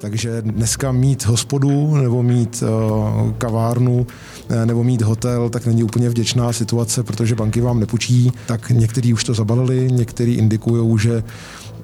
Takže 0.00 0.42
dneska 0.42 0.92
mít 0.92 1.26
hospodu 1.26 1.96
nebo 1.96 2.22
mít 2.22 2.62
uh, 2.62 3.32
kavárnu 3.32 4.06
uh, 4.50 4.66
nebo 4.66 4.84
mít 4.84 5.02
hotel, 5.02 5.48
tak 5.48 5.66
není 5.66 5.82
úplně 5.82 6.08
vděčná 6.08 6.52
situace, 6.52 7.02
protože 7.02 7.34
banky 7.34 7.60
vám 7.60 7.80
nepůjčí. 7.80 8.32
Tak 8.46 8.70
někteří 8.70 9.12
už 9.12 9.24
to 9.24 9.34
zabalili, 9.34 9.92
někteří 9.92 10.32
indikují, 10.32 10.98
že 10.98 11.22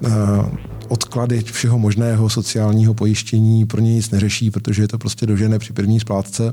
uh, 0.01 0.11
odklady 0.89 1.43
všeho 1.43 1.79
možného 1.79 2.31
sociálního 2.31 2.95
pojištění 2.95 3.67
pro 3.67 3.81
ně 3.81 3.95
nic 3.95 4.11
neřeší, 4.11 4.51
protože 4.51 4.83
je 4.83 4.89
to 4.89 4.99
prostě 4.99 5.27
dožené 5.27 5.59
při 5.59 5.73
první 5.73 6.01
splátce. 6.01 6.53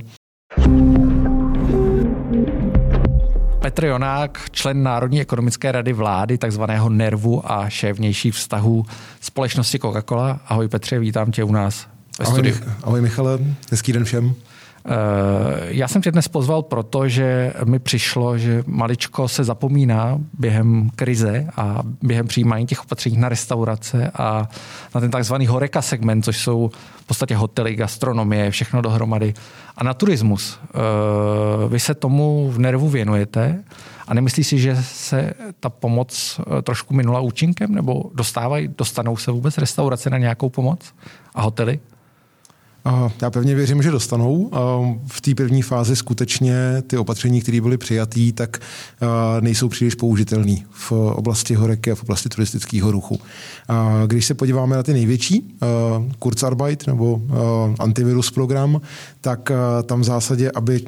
Petr 3.74 3.86
Jonák, 3.86 4.40
člen 4.52 4.84
Národní 4.84 5.22
ekonomické 5.22 5.72
rady 5.72 5.94
vlády, 5.94 6.38
takzvaného 6.38 6.90
NERVu 6.90 7.52
a 7.52 7.70
šéf 7.70 7.98
vnějších 7.98 8.34
vztahů 8.34 8.86
společnosti 9.22 9.78
Coca-Cola. 9.78 10.40
Ahoj 10.48 10.68
Petře, 10.68 11.00
vítám 11.00 11.32
tě 11.32 11.44
u 11.44 11.52
nás 11.52 11.88
ve 12.20 12.26
ahoj, 12.26 12.34
studiu. 12.34 12.56
Ahoj 12.84 13.02
Michale, 13.02 13.40
hezký 13.72 13.94
den 13.94 14.04
všem. 14.04 14.36
Eh, 14.86 15.66
já 15.68 15.88
jsem 15.88 16.02
tě 16.02 16.12
dnes 16.12 16.28
pozval 16.28 16.62
proto, 16.62 17.08
že 17.08 17.54
mi 17.66 17.80
přišlo, 17.80 18.38
že 18.38 18.64
maličko 18.68 19.28
se 19.28 19.44
zapomíná 19.44 20.20
během 20.40 20.90
krize 20.96 21.48
a 21.58 21.84
během 22.02 22.28
přijímání 22.28 22.66
těch 22.66 22.84
opatření 22.84 23.18
na 23.18 23.30
restaurace 23.30 24.12
a 24.14 24.50
na 24.96 25.02
ten 25.02 25.12
takzvaný 25.12 25.48
horeka 25.48 25.82
segment, 25.82 26.26
což 26.26 26.38
jsou 26.38 26.72
v 26.96 27.06
podstatě 27.06 27.36
hotely, 27.36 27.76
gastronomie, 27.76 28.52
všechno 28.52 28.82
dohromady 28.82 29.34
a 29.78 29.84
na 29.84 29.94
turismus. 29.94 30.60
Eh, 30.64 31.70
vy 31.70 31.80
se 31.80 31.94
tomu 31.94 32.52
v 32.52 32.60
nervu 32.60 32.90
věnujete 32.90 33.64
a 34.08 34.14
nemyslíš 34.14 34.48
si, 34.48 34.60
že 34.60 34.84
se 34.84 35.34
ta 35.60 35.70
pomoc 35.70 36.40
eh, 36.40 36.62
trošku 36.62 36.94
minula 36.94 37.20
účinkem 37.20 37.76
nebo 37.76 38.04
dostávají, 38.14 38.70
dostanou 38.78 39.18
se 39.18 39.32
vůbec 39.32 39.58
restaurace 39.58 40.10
na 40.10 40.18
nějakou 40.18 40.50
pomoc 40.50 40.94
a 41.36 41.42
hotely? 41.42 41.80
Já 43.22 43.30
pevně 43.30 43.56
věřím, 43.56 43.84
že 43.84 43.92
dostanou. 43.92 44.52
V 45.08 45.22
té 45.22 45.36
první 45.36 45.62
fázi 45.62 45.96
skutečně 45.96 46.84
ty 46.88 46.98
opatření, 46.98 47.42
které 47.42 47.62
byly 47.62 47.78
přijaté, 47.78 48.20
tak 48.34 48.60
nejsou 49.40 49.70
příliš 49.70 49.96
použitelné 49.96 50.56
v 50.72 50.92
oblasti 50.92 51.56
horeky 51.56 51.92
a 51.92 51.96
v 51.96 52.04
oblasti 52.04 52.30
turistického 52.30 52.92
ruchu. 52.92 53.20
Když 54.08 54.26
se 54.26 54.34
podíváme 54.34 54.76
na 54.76 54.84
ty 54.84 54.94
největší, 54.94 55.58
Kurzarbeit 56.20 56.88
nebo 56.88 57.22
antivirus 57.80 58.32
program, 58.32 58.82
tak 59.22 59.52
tam 59.86 60.02
v 60.02 60.04
zásadě, 60.04 60.52
aby 60.56 60.82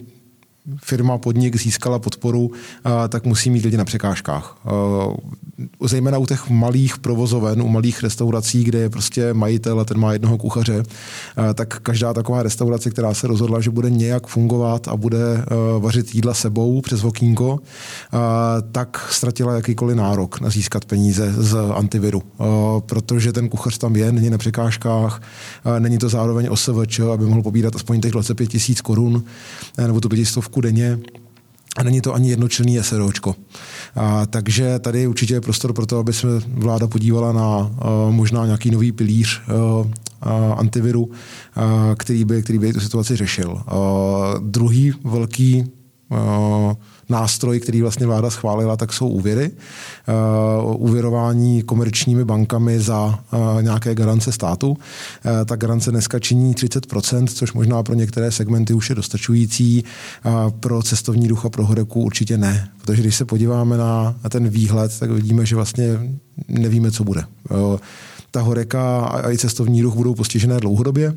firma, 0.83 1.17
podnik 1.17 1.55
získala 1.55 1.99
podporu, 1.99 2.51
eh, 2.53 3.07
tak 3.07 3.25
musí 3.25 3.49
mít 3.49 3.65
lidi 3.65 3.77
na 3.77 3.85
překážkách. 3.85 4.57
Eh, 4.65 5.87
zejména 5.87 6.17
u 6.17 6.25
těch 6.25 6.49
malých 6.49 6.97
provozoven, 6.97 7.61
u 7.61 7.67
malých 7.67 8.03
restaurací, 8.03 8.63
kde 8.63 8.79
je 8.79 8.89
prostě 8.89 9.33
majitel 9.33 9.79
a 9.79 9.85
ten 9.85 9.97
má 9.97 10.13
jednoho 10.13 10.37
kuchaře, 10.37 10.83
eh, 10.83 11.53
tak 11.53 11.79
každá 11.79 12.13
taková 12.13 12.43
restaurace, 12.43 12.89
která 12.89 13.13
se 13.13 13.27
rozhodla, 13.27 13.61
že 13.61 13.69
bude 13.69 13.89
nějak 13.89 14.27
fungovat 14.27 14.87
a 14.87 14.95
bude 14.95 15.45
vařit 15.79 16.15
jídla 16.15 16.33
sebou 16.33 16.81
přes 16.81 17.03
okýnko, 17.03 17.59
tak 18.71 19.07
ztratila 19.11 19.55
jakýkoliv 19.55 19.97
nárok 19.97 20.41
na 20.41 20.49
získat 20.49 20.85
peníze 20.85 21.33
z 21.37 21.57
antiviru, 21.73 22.21
protože 22.85 23.33
ten 23.33 23.49
kuchař 23.49 23.77
tam 23.77 23.95
je, 23.95 24.11
není 24.11 24.29
na 24.29 24.37
překážkách, 24.37 25.21
není 25.79 25.97
to 25.97 26.09
zároveň 26.09 26.47
OSVČ, 26.49 26.99
aby 26.99 27.25
mohl 27.25 27.41
pobírat 27.41 27.75
aspoň 27.75 28.01
těch 28.01 28.11
25 28.11 28.47
tisíc 28.47 28.81
korun 28.81 29.23
nebo 29.77 30.01
tu 30.01 30.09
500 30.09 30.43
výsledku 30.55 30.61
denně 30.61 30.99
a 31.77 31.83
není 31.83 32.01
to 32.01 32.13
ani 32.13 32.29
jednočlenný 32.29 32.79
SROčko. 32.81 33.35
A, 33.95 34.25
takže 34.25 34.79
tady 34.79 35.01
je 35.01 35.07
určitě 35.07 35.41
prostor 35.41 35.73
pro 35.73 35.85
to, 35.85 35.99
aby 35.99 36.13
se 36.13 36.27
vláda 36.47 36.87
podívala 36.87 37.33
na 37.33 37.43
a, 37.43 37.71
možná 38.09 38.45
nějaký 38.45 38.71
nový 38.71 38.91
pilíř 38.91 39.41
a, 39.47 39.51
a, 40.21 40.53
antiviru, 40.53 41.11
a, 41.55 41.95
který, 41.95 42.25
by, 42.25 42.43
který 42.43 42.59
by 42.59 42.73
tu 42.73 42.79
situaci 42.79 43.15
řešil. 43.15 43.61
A, 43.67 43.75
druhý 44.39 44.93
velký 45.03 45.63
a, 46.11 46.75
nástroj, 47.09 47.59
který 47.59 47.81
vlastně 47.81 48.05
vláda 48.05 48.29
schválila, 48.29 48.77
tak 48.77 48.93
jsou 48.93 49.07
úvěry. 49.07 49.51
Uh, 50.65 50.81
úvěrování 50.89 51.63
komerčními 51.63 52.25
bankami 52.25 52.79
za 52.79 53.05
uh, 53.05 53.61
nějaké 53.61 53.95
garance 53.95 54.31
státu. 54.31 54.69
Uh, 54.69 54.77
ta 55.45 55.55
garance 55.55 55.91
dneska 55.91 56.19
činí 56.19 56.53
30%, 56.53 57.27
což 57.27 57.53
možná 57.53 57.83
pro 57.83 57.95
některé 57.95 58.31
segmenty 58.31 58.73
už 58.73 58.89
je 58.89 58.95
dostačující. 58.95 59.83
Pro 60.59 60.83
cestovní 60.83 61.27
duch 61.27 61.45
a 61.45 61.49
pro 61.49 61.65
horeku 61.65 62.01
určitě 62.01 62.37
ne. 62.37 62.69
Protože 62.81 63.01
když 63.01 63.15
se 63.15 63.25
podíváme 63.25 63.77
na, 63.77 64.15
na 64.23 64.29
ten 64.29 64.49
výhled, 64.49 64.99
tak 64.99 65.11
vidíme, 65.11 65.45
že 65.45 65.55
vlastně 65.55 65.99
nevíme, 66.47 66.91
co 66.91 67.03
bude 67.03 67.23
ta 68.35 68.41
horeka 68.41 68.99
a 68.99 69.31
i 69.31 69.37
cestovní 69.37 69.81
ruch 69.81 69.95
budou 69.95 70.15
postižené 70.15 70.59
dlouhodobě. 70.59 71.15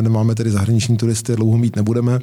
Nemáme 0.00 0.34
tedy 0.34 0.50
zahraniční 0.50 0.96
turisty, 0.96 1.36
dlouho 1.36 1.58
mít 1.58 1.76
nebudeme. 1.76 2.18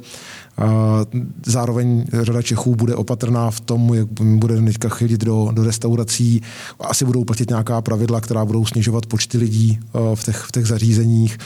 Zároveň 1.46 2.04
řada 2.22 2.42
Čechů 2.42 2.76
bude 2.76 2.94
opatrná 2.94 3.50
v 3.50 3.60
tom, 3.60 3.94
jak 3.94 4.06
bude 4.22 4.62
teďka 4.62 4.88
chodit 4.88 5.24
do, 5.24 5.48
do 5.52 5.64
restaurací. 5.64 6.42
Asi 6.80 7.04
budou 7.04 7.24
platit 7.24 7.48
nějaká 7.50 7.80
pravidla, 7.80 8.20
která 8.20 8.44
budou 8.44 8.66
snižovat 8.66 9.06
počty 9.06 9.38
lidí 9.38 9.78
v 10.14 10.24
těch, 10.24 10.36
v 10.36 10.52
těch 10.52 10.66
zařízeních. 10.66 11.38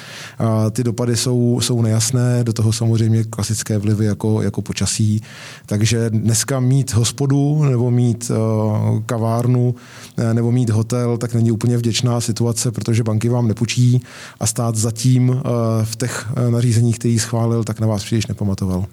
Ty 0.70 0.84
dopady 0.84 1.16
jsou, 1.16 1.60
jsou 1.60 1.82
nejasné, 1.82 2.44
do 2.44 2.52
toho 2.52 2.72
samozřejmě 2.72 3.24
klasické 3.24 3.78
vlivy 3.78 4.06
jako, 4.06 4.42
jako 4.42 4.62
počasí. 4.62 5.22
Takže 5.66 6.10
dneska 6.10 6.60
mít 6.60 6.94
hospodu 6.94 7.64
nebo 7.64 7.90
mít 7.90 8.30
kavárnu 9.06 9.74
nebo 10.32 10.52
mít 10.52 10.70
hotel, 10.70 11.18
tak 11.18 11.34
není 11.34 11.50
úplně 11.50 11.76
vděčná 11.76 12.20
situace, 12.20 12.70
protože 12.86 13.02
banky 13.02 13.28
vám 13.28 13.48
nepůjčí 13.48 14.00
a 14.40 14.46
stát 14.46 14.76
zatím 14.76 15.42
v 15.84 15.96
těch 15.96 16.26
nařízeních, 16.50 16.98
který 16.98 17.18
schválil, 17.18 17.64
tak 17.64 17.80
na 17.80 17.86
vás 17.86 18.04
příliš 18.04 18.26
nepamatoval. 18.26 18.86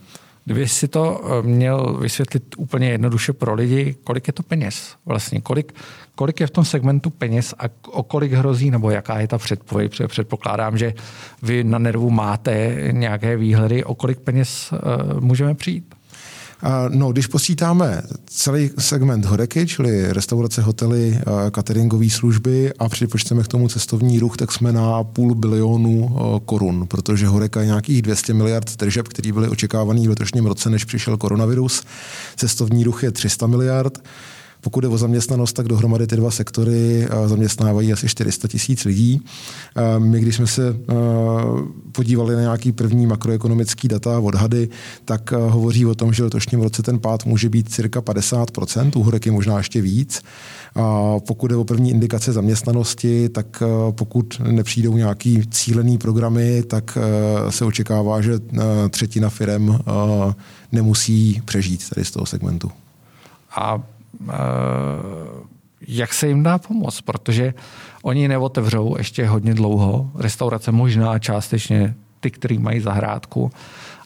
Kdyby 0.45 0.67
si 0.67 0.87
to 0.87 1.21
eh, 1.23 1.47
měl 1.47 1.97
vysvětlit 2.01 2.43
úplně 2.57 2.89
jednoduše 2.89 3.33
pro 3.33 3.53
lidi, 3.53 3.95
kolik 4.03 4.27
je 4.27 4.33
to 4.33 4.43
peněz 4.43 4.95
vlastně, 5.05 5.41
kolik, 5.41 5.73
kolik 6.15 6.39
je 6.39 6.47
v 6.47 6.51
tom 6.51 6.65
segmentu 6.65 7.09
peněz 7.09 7.53
a 7.59 7.63
o 7.87 8.03
kolik 8.03 8.31
hrozí, 8.31 8.71
nebo 8.71 8.89
jaká 8.89 9.19
je 9.19 9.27
ta 9.27 9.37
předpověď, 9.37 9.91
protože 9.91 10.07
předpokládám, 10.07 10.77
že 10.77 10.93
vy 11.41 11.63
na 11.63 11.77
nervu 11.77 12.09
máte 12.09 12.77
nějaké 12.91 13.37
výhledy, 13.37 13.83
o 13.83 13.95
kolik 13.95 14.19
peněz 14.19 14.71
uh, 14.71 15.21
můžeme 15.21 15.55
přijít? 15.55 15.95
No, 16.89 17.11
když 17.11 17.27
posítáme 17.27 18.01
celý 18.25 18.69
segment 18.79 19.25
horeky, 19.25 19.67
čili 19.67 20.13
restaurace, 20.13 20.61
hotely, 20.61 21.19
cateringové 21.55 22.09
služby 22.09 22.73
a 22.79 22.89
připočteme 22.89 23.43
k 23.43 23.47
tomu 23.47 23.67
cestovní 23.67 24.19
ruch, 24.19 24.37
tak 24.37 24.51
jsme 24.51 24.71
na 24.71 25.03
půl 25.03 25.35
bilionu 25.35 26.17
korun, 26.45 26.87
protože 26.87 27.27
horeka 27.27 27.59
je 27.59 27.65
nějakých 27.65 28.01
200 28.01 28.33
miliard 28.33 28.75
tržeb, 28.75 29.07
které 29.07 29.31
byly 29.31 29.47
očekávané 29.47 30.01
v 30.01 30.09
letošním 30.09 30.45
roce, 30.45 30.69
než 30.69 30.85
přišel 30.85 31.17
koronavirus. 31.17 31.83
Cestovní 32.35 32.83
ruch 32.83 33.03
je 33.03 33.11
300 33.11 33.47
miliard. 33.47 33.99
Pokud 34.63 34.83
je 34.83 34.89
o 34.89 34.97
zaměstnanost, 34.97 35.53
tak 35.53 35.67
dohromady 35.67 36.07
ty 36.07 36.15
dva 36.15 36.31
sektory 36.31 37.07
eh, 37.09 37.27
zaměstnávají 37.27 37.93
asi 37.93 38.07
400 38.07 38.47
tisíc 38.47 38.85
lidí. 38.85 39.21
Eh, 39.75 39.99
my, 39.99 40.19
když 40.19 40.35
jsme 40.35 40.47
se 40.47 40.69
eh, 40.69 40.93
podívali 41.91 42.35
na 42.35 42.41
nějaký 42.41 42.71
první 42.71 43.07
makroekonomický 43.07 43.87
data 43.87 44.19
odhady, 44.19 44.69
tak 45.05 45.31
hovoří 45.31 45.85
o 45.85 45.95
tom, 45.95 46.13
že 46.13 46.23
letošním 46.23 46.61
roce 46.61 46.83
ten 46.83 46.99
pád 46.99 47.25
může 47.25 47.49
být 47.49 47.71
cirka 47.71 48.01
50%, 48.01 48.91
u 48.99 49.11
je 49.25 49.31
možná 49.31 49.57
ještě 49.57 49.81
víc. 49.81 50.21
A 50.75 51.15
pokud 51.27 51.51
je 51.51 51.57
o 51.57 51.63
první 51.63 51.91
indikace 51.91 52.33
zaměstnanosti, 52.33 53.29
tak 53.29 53.63
pokud 53.91 54.41
nepřijdou 54.51 54.97
nějaký 54.97 55.41
cílený 55.51 55.97
programy, 55.97 56.63
tak 56.63 56.97
se 57.49 57.65
očekává, 57.65 58.21
že 58.21 58.39
třetina 58.89 59.29
firm 59.29 59.77
nemusí 60.71 61.41
přežít 61.45 61.89
tady 61.89 62.05
z 62.05 62.11
toho 62.11 62.25
segmentu. 62.25 62.71
A 63.55 63.83
Eh, 63.83 63.92
jak 65.87 66.13
se 66.13 66.27
jim 66.27 66.43
dá 66.43 66.57
pomoct, 66.57 67.01
protože 67.01 67.53
oni 68.03 68.27
neotevřou 68.27 68.95
ještě 68.97 69.27
hodně 69.27 69.53
dlouho. 69.53 70.11
Restaurace 70.15 70.71
možná 70.71 71.19
částečně 71.19 71.95
ty, 72.19 72.31
který 72.31 72.57
mají 72.57 72.79
zahrádku, 72.79 73.51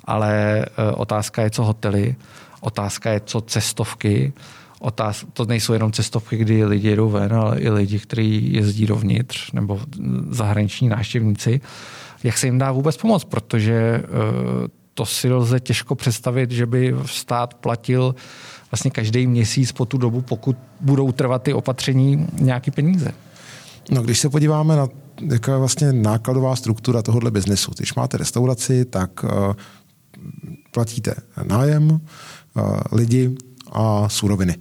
ale 0.06 0.66
eh, 0.66 0.92
otázka 0.92 1.42
je, 1.42 1.50
co 1.50 1.64
hotely, 1.64 2.16
otázka 2.62 3.12
je, 3.12 3.22
co 3.25 3.42
cestovky, 3.42 4.34
Otáz, 4.80 5.25
to 5.34 5.46
nejsou 5.46 5.74
jenom 5.74 5.92
cestovky, 5.92 6.38
kdy 6.38 6.66
lidi 6.66 6.88
jedou 6.88 7.10
ven, 7.10 7.34
ale 7.34 7.60
i 7.60 7.69
lidi, 7.69 8.00
kteří 8.00 8.54
jezdí 8.54 8.86
dovnitř, 8.86 9.52
nebo 9.52 9.80
zahraniční 10.30 10.90
návštěvníci. 10.90 11.62
Jak 12.24 12.38
se 12.38 12.48
jim 12.48 12.58
dá 12.58 12.72
vůbec 12.72 12.98
pomoct? 12.98 13.24
Protože 13.24 14.04
uh, 14.04 14.68
to 14.98 15.06
si 15.06 15.32
lze 15.34 15.60
těžko 15.60 15.96
představit, 15.96 16.52
že 16.52 16.66
by 16.66 16.96
stát 17.06 17.54
platil 17.54 18.16
vlastně 18.72 18.92
každý 18.92 19.28
měsíc 19.28 19.72
po 19.72 19.86
tu 19.86 19.98
dobu, 19.98 20.22
pokud 20.22 20.58
budou 20.82 21.12
trvat 21.12 21.44
ty 21.44 21.54
opatření, 21.54 22.28
nějaký 22.40 22.72
peníze. 22.72 23.12
No, 23.92 24.02
když 24.02 24.20
se 24.20 24.30
podíváme 24.30 24.76
na 24.76 24.88
jaká 25.32 25.52
je 25.52 25.58
vlastně 25.58 25.94
nákladová 25.94 26.56
struktura 26.56 27.02
tohohle 27.02 27.32
biznesu. 27.32 27.72
Když 27.78 27.96
máte 27.96 28.18
restauraci, 28.18 28.86
tak 28.86 29.24
uh, 29.24 29.54
platíte 30.72 31.16
nájem, 31.44 31.92
uh, 31.92 32.00
lidi 32.92 33.36
a 33.72 34.10
suroviny. 34.10 34.56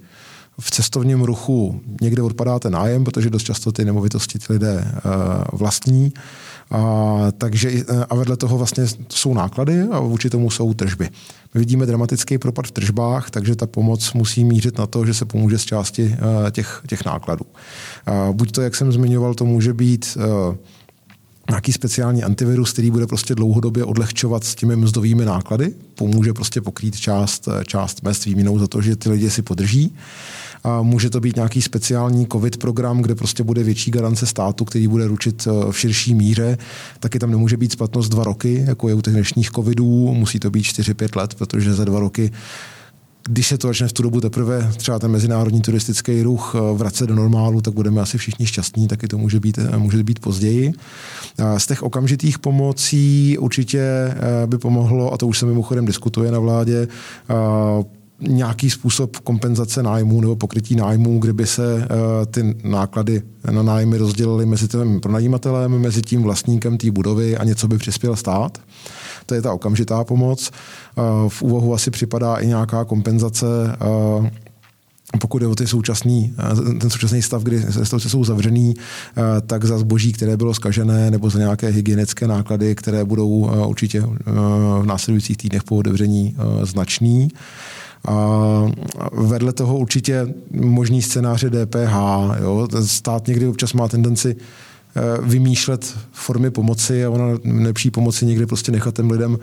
V 0.59 0.71
cestovním 0.71 1.21
ruchu 1.21 1.81
někde 2.01 2.21
odpadáte 2.21 2.69
nájem, 2.69 3.03
protože 3.03 3.29
dost 3.29 3.43
často 3.43 3.71
ty 3.71 3.85
nemovitosti 3.85 4.39
ty 4.39 4.53
lidé 4.53 4.85
uh, 4.85 5.59
vlastní 5.59 6.13
A, 6.71 7.17
takže 7.37 7.83
a 8.09 8.15
vedle 8.15 8.37
toho 8.37 8.57
vlastně 8.57 8.85
jsou 9.09 9.33
náklady 9.33 9.81
a 9.81 9.99
vůči 9.99 10.29
tomu 10.29 10.49
jsou 10.49 10.73
tržby. 10.73 11.09
My 11.53 11.59
vidíme 11.59 11.85
dramatický 11.85 12.37
propad 12.37 12.67
v 12.67 12.71
tržbách, 12.71 13.29
takže 13.29 13.55
ta 13.55 13.67
pomoc 13.67 14.13
musí 14.13 14.43
mířit 14.43 14.77
na 14.77 14.87
to, 14.87 15.05
že 15.05 15.13
se 15.13 15.25
pomůže 15.25 15.57
z 15.57 15.65
části 15.65 16.15
těch, 16.51 16.81
těch 16.87 17.05
nákladů. 17.05 17.45
Buď 18.31 18.51
to, 18.51 18.61
jak 18.61 18.75
jsem 18.75 18.91
zmiňoval, 18.91 19.33
to 19.33 19.45
může 19.45 19.73
být 19.73 20.17
nějaký 21.49 21.73
speciální 21.73 22.23
antivirus, 22.23 22.73
který 22.73 22.91
bude 22.91 23.07
prostě 23.07 23.35
dlouhodobě 23.35 23.83
odlehčovat 23.83 24.43
s 24.43 24.55
těmi 24.55 24.75
mzdovými 24.75 25.25
náklady, 25.25 25.73
pomůže 25.95 26.33
prostě 26.33 26.61
pokrýt 26.61 26.99
část, 26.99 27.47
část 27.65 28.03
mest 28.03 28.25
výměnou 28.25 28.59
za 28.59 28.67
to, 28.67 28.81
že 28.81 28.95
ty 28.95 29.09
lidi 29.09 29.29
si 29.29 29.41
podrží. 29.41 29.95
A 30.63 30.81
může 30.81 31.09
to 31.09 31.19
být 31.19 31.35
nějaký 31.35 31.61
speciální 31.61 32.27
COVID 32.31 32.57
program, 32.57 33.01
kde 33.01 33.15
prostě 33.15 33.43
bude 33.43 33.63
větší 33.63 33.91
garance 33.91 34.25
státu, 34.25 34.65
který 34.65 34.87
bude 34.87 35.07
ručit 35.07 35.47
eh, 35.47 35.71
v 35.71 35.79
širší 35.79 36.13
míře. 36.13 36.57
Taky 36.99 37.19
tam 37.19 37.31
nemůže 37.31 37.57
být 37.57 37.71
splatnost 37.71 38.11
dva 38.11 38.23
roky, 38.23 38.63
jako 38.67 38.89
je 38.89 38.95
u 38.95 39.01
těch 39.01 39.13
dnešních 39.13 39.51
covidů, 39.51 40.13
musí 40.13 40.39
to 40.39 40.49
být 40.49 40.63
4-5 40.63 41.17
let, 41.17 41.35
protože 41.35 41.73
za 41.73 41.85
dva 41.85 41.99
roky 41.99 42.31
když 43.29 43.47
se 43.47 43.57
to 43.57 43.67
začne 43.67 43.87
v 43.87 43.93
tu 43.93 44.03
dobu 44.03 44.21
teprve 44.21 44.71
třeba 44.77 44.99
ten 44.99 45.11
mezinárodní 45.11 45.61
turistický 45.61 46.21
ruch 46.21 46.55
eh, 46.55 46.77
vracet 46.77 47.07
do 47.07 47.15
normálu, 47.15 47.61
tak 47.61 47.73
budeme 47.73 48.01
asi 48.01 48.17
všichni 48.17 48.45
šťastní, 48.45 48.87
taky 48.87 49.07
to 49.07 49.17
může 49.17 49.39
být, 49.39 49.57
eh, 49.57 49.77
může 49.77 50.03
být 50.03 50.19
později. 50.19 50.73
Z 51.57 51.67
těch 51.67 51.83
okamžitých 51.83 52.39
pomocí 52.39 53.37
určitě 53.37 54.15
by 54.45 54.57
pomohlo, 54.57 55.13
a 55.13 55.17
to 55.17 55.27
už 55.27 55.39
se 55.39 55.45
mimochodem 55.45 55.85
diskutuje 55.85 56.31
na 56.31 56.39
vládě, 56.39 56.87
nějaký 58.19 58.69
způsob 58.69 59.17
kompenzace 59.17 59.83
nájmu 59.83 60.21
nebo 60.21 60.35
pokrytí 60.35 60.75
nájmu, 60.75 61.19
kde 61.19 61.33
by 61.33 61.47
se 61.47 61.87
ty 62.31 62.57
náklady 62.63 63.21
na 63.51 63.63
nájmy 63.63 63.97
rozdělily 63.97 64.45
mezi 64.45 64.67
tím 64.67 64.99
pronajímatelem, 65.01 65.79
mezi 65.79 66.01
tím 66.01 66.23
vlastníkem 66.23 66.77
té 66.77 66.91
budovy 66.91 67.37
a 67.37 67.43
něco 67.43 67.67
by 67.67 67.77
přispěl 67.77 68.15
stát. 68.15 68.57
To 69.25 69.35
je 69.35 69.41
ta 69.41 69.53
okamžitá 69.53 70.03
pomoc. 70.03 70.51
V 71.27 71.41
úvahu 71.41 71.73
asi 71.73 71.91
připadá 71.91 72.35
i 72.35 72.47
nějaká 72.47 72.85
kompenzace 72.85 73.45
pokud 75.19 75.41
je 75.41 75.47
o 75.47 75.55
ty 75.55 75.67
současný, 75.67 76.33
ten 76.81 76.89
současný 76.89 77.21
stav, 77.21 77.43
kdy 77.43 77.65
restaurace 77.65 78.09
jsou 78.09 78.23
zavřený, 78.23 78.73
tak 79.47 79.65
za 79.65 79.77
zboží, 79.77 80.13
které 80.13 80.37
bylo 80.37 80.53
skažené, 80.53 81.11
nebo 81.11 81.29
za 81.29 81.39
nějaké 81.39 81.67
hygienické 81.67 82.27
náklady, 82.27 82.75
které 82.75 83.05
budou 83.05 83.49
určitě 83.67 84.01
v 84.81 84.85
následujících 84.85 85.37
týdnech 85.37 85.63
po 85.63 85.77
otevření 85.77 86.35
značný. 86.63 87.27
A 88.05 88.15
vedle 89.11 89.53
toho 89.53 89.77
určitě 89.77 90.27
možný 90.51 91.01
scénáře 91.01 91.49
DPH. 91.49 91.95
Jo. 92.41 92.67
Stát 92.85 93.27
někdy 93.27 93.47
občas 93.47 93.73
má 93.73 93.87
tendenci 93.87 94.35
Eh, 94.97 95.21
vymýšlet 95.21 95.97
formy 96.11 96.51
pomoci 96.51 97.05
a 97.05 97.09
ona 97.09 97.25
nejlepší 97.43 97.91
pomoci 97.91 98.25
někdy 98.25 98.45
prostě 98.45 98.71
nechat 98.71 98.95
těm 98.95 99.11
lidem 99.11 99.37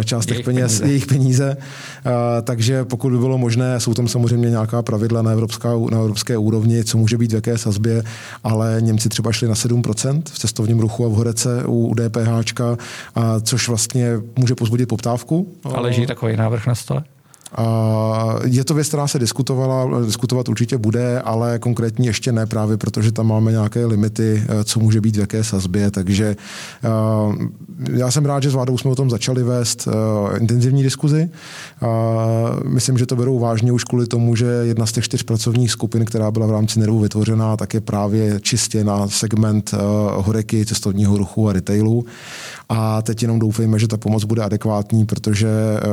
eh, 0.00 0.04
část 0.04 0.26
těch 0.26 0.44
peněz, 0.44 0.78
peníze. 0.78 0.84
jejich 0.84 1.06
peníze. 1.06 1.56
Eh, 1.56 2.42
takže 2.42 2.84
pokud 2.84 3.12
by 3.12 3.18
bylo 3.18 3.38
možné, 3.38 3.80
jsou 3.80 3.94
tam 3.94 4.08
samozřejmě 4.08 4.50
nějaká 4.50 4.82
pravidla 4.82 5.22
na, 5.22 5.30
evropská, 5.30 5.68
na 5.90 5.98
evropské 5.98 6.38
úrovni, 6.38 6.84
co 6.84 6.98
může 6.98 7.18
být 7.18 7.32
v 7.32 7.34
jaké 7.34 7.58
sazbě, 7.58 8.02
ale 8.44 8.76
Němci 8.80 9.08
třeba 9.08 9.32
šli 9.32 9.48
na 9.48 9.54
7% 9.54 10.22
v 10.24 10.38
cestovním 10.38 10.80
ruchu 10.80 11.04
a 11.04 11.08
v 11.08 11.12
Horece 11.12 11.64
u, 11.64 11.86
u 11.86 11.94
DPH, 11.94 12.64
což 13.42 13.68
vlastně 13.68 14.10
může 14.36 14.54
pozbudit 14.54 14.88
poptávku. 14.88 15.48
Ale 15.64 15.80
leží 15.80 16.06
takový 16.06 16.36
návrh 16.36 16.66
na 16.66 16.74
stole? 16.74 17.04
Je 18.44 18.64
to 18.64 18.74
věc, 18.74 18.88
která 18.88 19.08
se 19.08 19.18
diskutovala, 19.18 20.00
diskutovat 20.04 20.48
určitě 20.48 20.78
bude, 20.78 21.20
ale 21.20 21.58
konkrétně 21.58 22.08
ještě 22.08 22.32
ne 22.32 22.46
právě, 22.46 22.76
protože 22.76 23.12
tam 23.12 23.26
máme 23.26 23.52
nějaké 23.52 23.86
limity, 23.86 24.42
eh, 24.48 24.64
co 24.64 24.80
může 24.80 25.00
být 25.00 25.16
v 25.16 25.20
jaké 25.20 25.44
sazbě, 25.44 25.90
takže 25.90 26.36
eh, 26.84 26.88
já 27.92 28.10
jsem 28.10 28.24
rád, 28.24 28.42
že 28.42 28.50
s 28.50 28.54
vládou 28.54 28.78
jsme 28.78 28.90
o 28.90 28.94
tom 28.94 29.10
začali 29.10 29.42
vést 29.42 29.88
eh, 29.88 30.38
intenzivní 30.38 30.82
diskuzi. 30.82 31.30
Myslím, 32.64 32.98
že 32.98 33.06
to 33.06 33.16
berou 33.16 33.38
vážně 33.38 33.72
už 33.72 33.84
kvůli 33.84 34.06
tomu, 34.06 34.36
že 34.36 34.46
jedna 34.46 34.86
z 34.86 34.92
těch 34.92 35.04
čtyř 35.04 35.22
pracovních 35.22 35.70
skupin, 35.70 36.04
která 36.04 36.30
byla 36.30 36.46
v 36.46 36.50
rámci 36.50 36.80
NERVu 36.80 37.00
vytvořená, 37.00 37.56
tak 37.56 37.74
je 37.74 37.80
právě 37.80 38.40
čistě 38.40 38.84
na 38.84 39.08
segment 39.08 39.74
horeky, 40.16 40.66
cestovního 40.66 41.18
ruchu 41.18 41.48
a 41.48 41.52
retailu. 41.52 42.04
A 42.68 43.02
teď 43.02 43.22
jenom 43.22 43.38
doufejme, 43.38 43.78
že 43.78 43.88
ta 43.88 43.96
pomoc 43.96 44.24
bude 44.24 44.42
adekvátní, 44.42 45.06
protože 45.06 45.48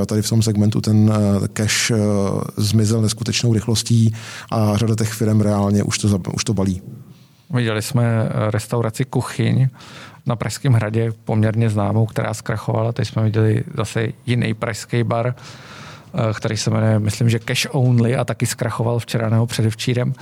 tady 0.06 0.22
v 0.22 0.30
tom 0.30 0.42
segmentu 0.42 0.81
ten 0.81 1.14
cash 1.53 1.92
eh, 1.92 1.98
zmizel 2.57 3.01
neskutečnou 3.01 3.53
rychlostí 3.53 4.15
a 4.51 4.77
řada 4.77 4.95
těch 4.95 5.13
firm 5.13 5.42
reálně 5.42 5.83
už 5.83 5.98
to, 5.98 6.19
už 6.33 6.44
to 6.44 6.53
balí. 6.53 6.81
Viděli 7.50 7.81
jsme 7.81 8.03
eh, 8.06 8.51
restauraci 8.51 9.06
Kuchyň 9.06 9.69
na 10.25 10.36
Pražském 10.36 10.74
hradě, 10.74 11.12
poměrně 11.24 11.69
známou, 11.69 12.06
která 12.06 12.33
zkrachovala. 12.33 12.92
Teď 12.92 13.07
jsme 13.07 13.24
viděli 13.24 13.63
zase 13.77 14.07
jiný 14.25 14.53
pražský 14.53 15.03
bar, 15.03 15.36
eh, 15.36 16.33
který 16.33 16.57
se 16.57 16.69
jmenuje, 16.69 17.00
myslím, 17.00 17.30
že 17.30 17.39
Cash 17.39 17.68
Only 17.71 18.15
a 18.15 18.25
taky 18.25 18.45
zkrachoval 18.45 19.00
včera 19.00 19.30
nebo 19.30 19.45
předevčírem. 19.45 20.13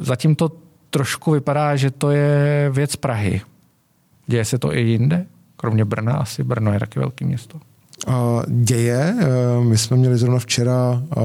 Zatím 0.00 0.34
to 0.36 0.52
trošku 0.90 1.30
vypadá, 1.30 1.76
že 1.76 1.90
to 1.90 2.10
je 2.10 2.70
věc 2.72 2.96
Prahy. 2.96 3.40
Děje 4.26 4.44
se 4.44 4.58
to 4.58 4.74
i 4.74 4.80
jinde? 4.80 5.26
Kromě 5.56 5.84
Brna, 5.84 6.12
asi 6.12 6.44
Brno 6.44 6.72
je 6.72 6.80
taky 6.80 6.98
velké 6.98 7.24
město 7.24 7.60
děje. 8.46 9.14
Eh, 9.18 9.64
my 9.64 9.78
jsme 9.78 9.96
měli 9.96 10.18
zrovna 10.18 10.38
včera 10.38 11.02
eh, 11.02 11.20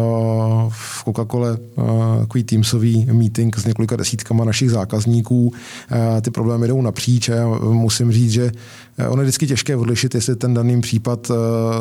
v 0.70 1.04
Coca-Cole 1.06 1.58
eh, 1.58 2.20
takový 2.20 2.44
teamsový 2.44 3.06
meeting 3.12 3.58
s 3.58 3.66
několika 3.66 3.96
desítkama 3.96 4.46
našich 4.46 4.72
zákazníků. 4.72 5.54
Ty 6.22 6.32
problémy 6.32 6.68
jdou 6.68 6.82
napříč 6.82 7.30
a 7.30 7.34
já 7.36 7.48
musím 7.60 8.12
říct, 8.12 8.32
že 8.32 8.52
ono 9.10 9.22
je 9.22 9.26
vždycky 9.26 9.48
těžké 9.48 9.76
odlišit, 9.76 10.16
jestli 10.16 10.36
ten 10.36 10.54
daný 10.54 10.82
případ 10.82 11.32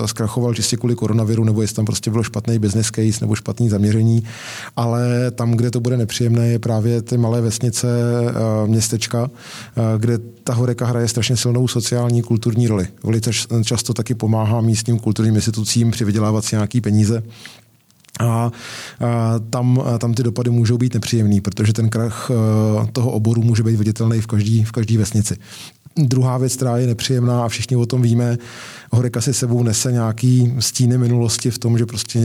zkrachoval 0.07 0.55
čistě 0.55 0.77
kvůli 0.77 0.95
koronaviru, 0.95 1.45
nebo 1.45 1.63
jestli 1.63 1.77
tam 1.77 1.85
prostě 1.85 2.11
bylo 2.11 2.23
špatný 2.23 2.59
business 2.59 2.87
case 2.87 3.21
nebo 3.21 3.35
špatný 3.35 3.69
zaměření. 3.69 4.25
Ale 4.77 5.31
tam, 5.31 5.53
kde 5.53 5.71
to 5.71 5.81
bude 5.81 5.97
nepříjemné, 5.97 6.49
je 6.49 6.59
právě 6.59 7.03
ty 7.03 7.19
malé 7.19 7.41
vesnice, 7.41 7.89
městečka, 8.67 9.31
kde 9.99 10.19
ta 10.45 10.55
horeka 10.55 10.87
hraje 10.87 11.09
strašně 11.09 11.37
silnou 11.37 11.69
sociální 11.69 12.23
kulturní 12.23 12.69
roli. 12.69 12.89
Velice 13.05 13.31
často 13.65 13.95
taky 13.95 14.15
pomáhá 14.15 14.61
míst 14.61 14.85
místním 14.85 14.99
kulturním 14.99 15.35
institucím 15.35 15.91
přivydělávat 15.91 16.45
si 16.45 16.57
nějaký 16.57 16.81
peníze. 16.81 17.23
A, 18.21 18.25
a 18.25 18.51
tam, 19.51 19.81
a 19.85 19.99
tam 19.99 20.15
ty 20.15 20.23
dopady 20.23 20.51
můžou 20.51 20.79
být 20.79 20.95
nepříjemný, 20.95 21.41
protože 21.41 21.73
ten 21.73 21.89
krach 21.89 22.31
e, 22.31 22.93
toho 22.93 23.11
oboru 23.11 23.43
může 23.43 23.63
být 23.63 23.77
viditelný 23.77 24.21
v 24.21 24.27
každé 24.27 24.65
v 24.65 24.73
každý 24.73 24.97
vesnici. 24.97 25.37
Druhá 25.97 26.39
věc, 26.39 26.57
která 26.57 26.79
je 26.79 26.87
nepříjemná 26.87 27.45
a 27.45 27.49
všichni 27.49 27.77
o 27.77 27.87
tom 27.87 28.03
víme, 28.03 28.39
Horeka 28.93 29.21
si 29.21 29.35
sebou 29.35 29.63
nese 29.63 29.93
nějaký 29.93 30.55
stíny 30.59 30.99
minulosti 30.99 31.51
v 31.51 31.59
tom, 31.59 31.79
že 31.79 31.87
prostě 31.87 32.21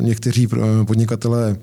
někteří 0.00 0.48
podnikatelé 0.86 1.56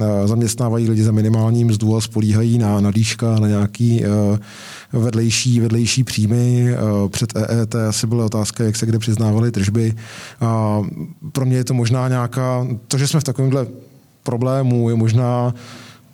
Eh, 0.00 0.28
zaměstnávají 0.28 0.90
lidi 0.90 1.02
za 1.02 1.12
minimální 1.12 1.64
mzdu 1.64 1.96
a 1.96 2.00
spolíhají 2.00 2.58
na, 2.58 2.80
na 2.80 2.90
dýška, 2.90 3.38
na 3.38 3.48
nějaký 3.48 4.04
uh, 4.92 5.00
vedlejší, 5.02 5.60
vedlejší 5.60 6.04
příjmy. 6.04 6.74
Před 7.08 7.36
EET 7.36 7.74
asi 7.74 8.06
byla 8.06 8.24
otázka, 8.24 8.64
jak 8.64 8.76
se 8.76 8.86
kde 8.86 8.98
přiznávaly 8.98 9.50
tržby. 9.50 9.94
Pro 11.32 11.46
mě 11.46 11.56
je 11.56 11.64
to 11.64 11.74
možná 11.74 12.08
nějaká, 12.08 12.66
to, 12.88 12.98
že 12.98 13.08
jsme 13.08 13.20
v 13.20 13.24
takovémhle 13.24 13.66
problému, 14.22 14.90
je 14.90 14.96
možná 14.96 15.54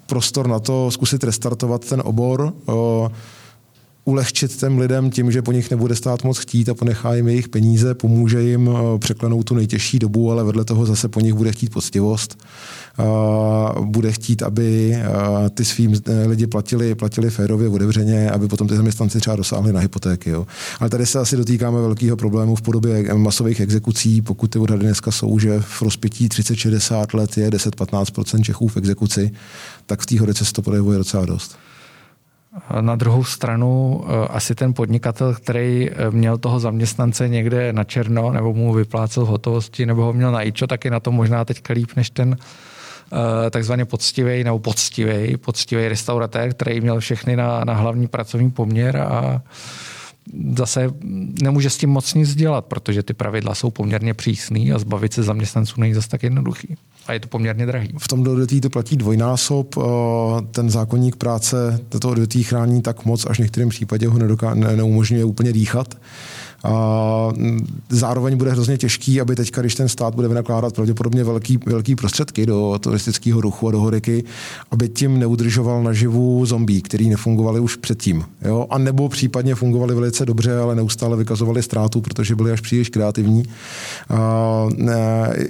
prostor 0.07 0.49
na 0.49 0.59
to 0.59 0.91
zkusit 0.91 1.25
restartovat 1.25 1.85
ten 1.85 2.03
obor. 2.05 2.53
Uh, 2.67 3.09
ulehčit 4.05 4.57
těm 4.57 4.79
lidem 4.79 5.11
tím, 5.11 5.33
že 5.33 5.43
po 5.43 5.53
nich 5.53 5.71
nebude 5.71 5.97
stát 5.97 6.25
moc 6.25 6.39
chtít 6.39 6.69
a 6.69 6.75
ponechá 6.75 7.15
jim 7.15 7.29
jejich 7.29 7.49
peníze, 7.49 7.95
pomůže 7.95 8.43
jim 8.43 8.71
eh, 8.71 8.99
překlenout 8.99 9.47
tu 9.47 9.55
nejtěžší 9.55 9.99
dobu, 9.99 10.33
ale 10.33 10.45
vedle 10.45 10.65
toho 10.65 10.87
zase 10.87 11.09
po 11.09 11.21
nich 11.21 11.35
bude 11.35 11.53
chtít 11.53 11.73
poctivost. 11.73 12.39
Eh, 12.99 13.05
bude 13.81 14.13
chtít, 14.13 14.43
aby 14.43 14.95
eh, 14.95 15.51
ty 15.51 15.65
svým 15.65 15.93
lidi 16.27 16.47
platili, 16.47 16.95
platili 16.95 17.31
férově, 17.31 17.69
otevřeně, 17.69 18.31
aby 18.31 18.49
potom 18.49 18.69
ty 18.69 18.77
zaměstnanci 18.77 19.21
třeba 19.21 19.37
dosáhli 19.37 19.73
na 19.73 19.81
hypotéky. 19.81 20.31
Jo. 20.31 20.47
Ale 20.81 20.91
tady 20.91 21.07
se 21.07 21.19
asi 21.19 21.37
dotýkáme 21.37 21.81
velkého 21.81 22.17
problému 22.17 22.57
v 22.57 22.63
podobě 22.63 23.15
masových 23.15 23.61
exekucí, 23.61 24.23
pokud 24.23 24.51
ty 24.51 24.59
odhady 24.59 24.83
dneska 24.83 25.11
jsou, 25.11 25.39
že 25.39 25.61
v 25.61 25.83
rozpětí 25.83 26.29
30-60 26.29 27.07
let 27.15 27.37
je 27.37 27.51
10-15% 27.51 28.43
Čechů 28.43 28.69
v 28.69 28.77
exekuci, 28.77 29.31
tak 29.87 30.01
v 30.01 30.07
té 30.07 30.21
hodece 30.21 30.45
se 30.45 30.53
to 30.53 30.63
projevuje 30.63 30.99
docela 30.99 31.27
dost. 31.27 31.57
Na 32.81 32.97
druhou 32.97 33.25
stranu 33.25 34.01
eh, 34.05 34.29
asi 34.29 34.55
ten 34.55 34.75
podnikatel, 34.75 35.35
který 35.35 35.91
eh, 35.91 36.11
měl 36.11 36.39
toho 36.39 36.61
zaměstnance 36.61 37.29
někde 37.29 37.73
na 37.73 37.85
černo, 37.85 38.33
nebo 38.33 38.55
mu 38.55 38.73
vyplácel 38.73 39.25
hotovosti, 39.25 39.87
nebo 39.87 40.05
ho 40.05 40.13
měl 40.13 40.33
na 40.33 40.43
ičo, 40.43 40.67
tak 40.67 40.85
je 40.85 40.91
na 40.91 41.01
to 41.01 41.13
možná 41.13 41.45
teď 41.45 41.71
líp 41.71 41.91
než 41.97 42.11
ten 42.11 42.37
eh, 42.37 43.51
takzvaně 43.51 43.85
poctivý 43.85 44.45
nebo 44.45 44.59
poctivý, 44.59 45.37
poctivý 45.37 45.89
restauratér, 45.89 46.51
který 46.55 46.81
měl 46.81 47.01
všechny 47.01 47.37
na, 47.37 47.65
na 47.65 47.75
hlavní 47.75 48.07
pracovní 48.07 48.51
poměr 48.51 48.97
a 48.97 49.43
zase 50.59 50.91
nemůže 51.43 51.71
s 51.71 51.77
tím 51.77 51.91
moc 51.91 52.15
nic 52.15 52.35
dělat, 52.35 52.65
protože 52.65 53.03
ty 53.03 53.15
pravidla 53.15 53.55
jsou 53.55 53.71
poměrně 53.71 54.15
přísný 54.15 54.73
a 54.73 54.79
zbavit 54.79 55.13
se 55.13 55.23
zaměstnanců 55.23 55.81
není 55.81 55.95
zase 55.95 56.09
tak 56.09 56.23
jednoduchý. 56.23 56.77
A 57.07 57.13
je 57.13 57.21
to 57.21 57.29
poměrně 57.29 57.67
drahý. 57.67 57.89
V 57.99 58.09
tom 58.09 58.21
odvětví 58.29 58.61
to 58.61 58.71
platí 58.71 58.97
dvojnásob. 58.97 59.75
Eh, 59.79 59.83
ten 60.51 60.71
zákonník 60.71 61.17
práce 61.17 61.81
toto 61.89 62.11
odvětví 62.11 62.43
chrání 62.43 62.83
tak 62.83 63.05
moc, 63.05 63.27
až 63.27 63.37
v 63.37 63.43
některém 63.43 63.69
případě 63.69 64.09
ho 64.09 64.19
nedoká- 64.19 64.55
ne- 64.55 64.77
neumožňuje 64.77 65.25
úplně 65.25 65.53
dýchat. 65.53 65.95
A 66.65 67.33
zároveň 67.89 68.37
bude 68.37 68.51
hrozně 68.51 68.79
těžký, 68.79 69.21
aby 69.21 69.37
teďka, 69.37 69.61
když 69.61 69.75
ten 69.75 69.89
stát 69.89 70.15
bude 70.15 70.29
vynakládat 70.29 70.75
pravděpodobně 70.75 71.25
velký, 71.25 71.59
velký 71.67 71.97
prostředky 71.97 72.47
do 72.47 72.79
turistického 72.81 73.41
ruchu 73.41 73.69
a 73.69 73.71
do 73.71 73.81
horiky, 73.81 74.25
aby 74.71 74.89
tím 74.89 75.19
neudržoval 75.19 75.83
naživu 75.83 76.47
zombí, 76.47 76.83
který 76.83 77.11
nefungovali 77.11 77.61
už 77.61 77.77
předtím. 77.77 78.25
Jo? 78.43 78.67
A 78.71 78.79
nebo 78.79 79.09
případně 79.09 79.55
fungovali 79.55 79.95
velice 79.95 80.27
dobře, 80.27 80.59
ale 80.59 80.75
neustále 80.75 81.17
vykazovali 81.17 81.63
ztrátu, 81.63 82.01
protože 82.01 82.37
byli 82.37 82.53
až 82.53 82.61
příliš 82.61 82.89
kreativní. 82.89 83.43
A, 84.11 84.67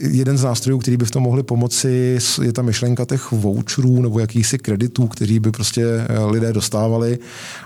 jeden 0.00 0.38
z 0.38 0.44
nástrojů, 0.44 0.78
který 0.78 0.96
by 0.96 1.04
v 1.04 1.10
tom 1.10 1.22
mohli 1.22 1.42
pomoci, 1.42 2.18
je 2.42 2.52
ta 2.52 2.62
myšlenka 2.62 3.04
těch 3.04 3.32
voucherů 3.32 4.02
nebo 4.02 4.18
jakýchsi 4.18 4.58
kreditů, 4.58 5.06
který 5.08 5.40
by 5.40 5.50
prostě 5.50 5.84
eh, 5.84 6.24
lidé 6.24 6.52
dostávali 6.52 7.18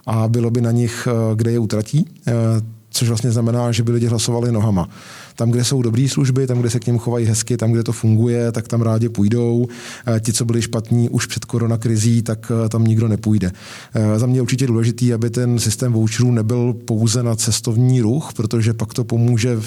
a 0.06 0.28
bylo 0.28 0.50
by 0.50 0.60
na 0.60 0.70
nich, 0.70 1.08
eh, 1.10 1.36
kde 1.36 1.52
je 1.52 1.58
utratí 1.58 2.06
eh, 2.26 2.32
což 2.90 3.08
vlastně 3.08 3.30
znamená, 3.30 3.72
že 3.72 3.82
by 3.82 3.92
lidi 3.92 4.06
hlasovali 4.06 4.52
nohama. 4.52 4.88
Tam, 5.36 5.50
kde 5.50 5.64
jsou 5.64 5.82
dobré 5.82 6.08
služby, 6.08 6.46
tam, 6.46 6.58
kde 6.58 6.70
se 6.70 6.80
k 6.80 6.86
ním 6.86 6.98
chovají 6.98 7.26
hezky, 7.26 7.56
tam, 7.56 7.72
kde 7.72 7.82
to 7.82 7.92
funguje, 7.92 8.52
tak 8.52 8.68
tam 8.68 8.82
rádi 8.82 9.08
půjdou. 9.08 9.68
Eh, 10.06 10.20
ti, 10.20 10.32
co 10.32 10.44
byli 10.44 10.62
špatní 10.62 11.08
už 11.08 11.26
před 11.26 11.44
koronakrizí, 11.44 12.22
tak 12.22 12.52
eh, 12.64 12.68
tam 12.68 12.84
nikdo 12.84 13.08
nepůjde. 13.08 13.52
Eh, 13.94 14.18
za 14.18 14.26
mě 14.26 14.38
je 14.38 14.42
určitě 14.42 14.66
důležitý, 14.66 15.14
aby 15.14 15.30
ten 15.30 15.58
systém 15.58 15.92
voucherů 15.92 16.32
nebyl 16.32 16.72
pouze 16.84 17.22
na 17.22 17.36
cestovní 17.36 18.00
ruch, 18.00 18.32
protože 18.36 18.72
pak 18.72 18.94
to 18.94 19.04
pomůže 19.04 19.60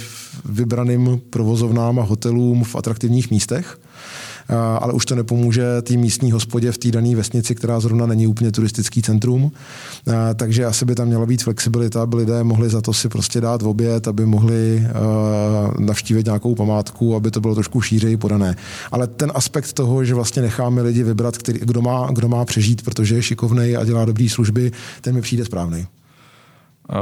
vybraným 0.45 1.21
provozovnám 1.29 1.99
a 1.99 2.03
hotelům 2.03 2.63
v 2.63 2.75
atraktivních 2.75 3.31
místech 3.31 3.77
ale 4.79 4.93
už 4.93 5.05
to 5.05 5.15
nepomůže 5.15 5.81
té 5.81 5.93
místní 5.93 6.31
hospodě 6.31 6.71
v 6.71 6.77
té 6.77 6.91
dané 6.91 7.15
vesnici, 7.15 7.55
která 7.55 7.79
zrovna 7.79 8.05
není 8.05 8.27
úplně 8.27 8.51
turistický 8.51 9.01
centrum. 9.01 9.51
Takže 10.35 10.65
asi 10.65 10.85
by 10.85 10.95
tam 10.95 11.07
měla 11.07 11.25
být 11.25 11.43
flexibilita, 11.43 12.01
aby 12.01 12.15
lidé 12.15 12.43
mohli 12.43 12.69
za 12.69 12.81
to 12.81 12.93
si 12.93 13.09
prostě 13.09 13.41
dát 13.41 13.61
v 13.61 13.67
oběd, 13.67 14.07
aby 14.07 14.25
mohli 14.25 14.87
navštívit 15.79 16.25
nějakou 16.25 16.55
památku, 16.55 17.15
aby 17.15 17.31
to 17.31 17.41
bylo 17.41 17.55
trošku 17.55 17.81
šířeji 17.81 18.17
podané. 18.17 18.55
Ale 18.91 19.07
ten 19.07 19.31
aspekt 19.35 19.73
toho, 19.73 20.05
že 20.05 20.13
vlastně 20.13 20.41
necháme 20.41 20.81
lidi 20.81 21.03
vybrat, 21.03 21.37
který, 21.37 21.59
kdo, 21.59 21.81
má, 21.81 22.09
kdo 22.11 22.27
má 22.27 22.45
přežít, 22.45 22.81
protože 22.81 23.15
je 23.15 23.23
šikovný 23.23 23.75
a 23.75 23.85
dělá 23.85 24.05
dobré 24.05 24.29
služby, 24.29 24.71
ten 25.01 25.15
mi 25.15 25.21
přijde 25.21 25.45
správný. 25.45 25.87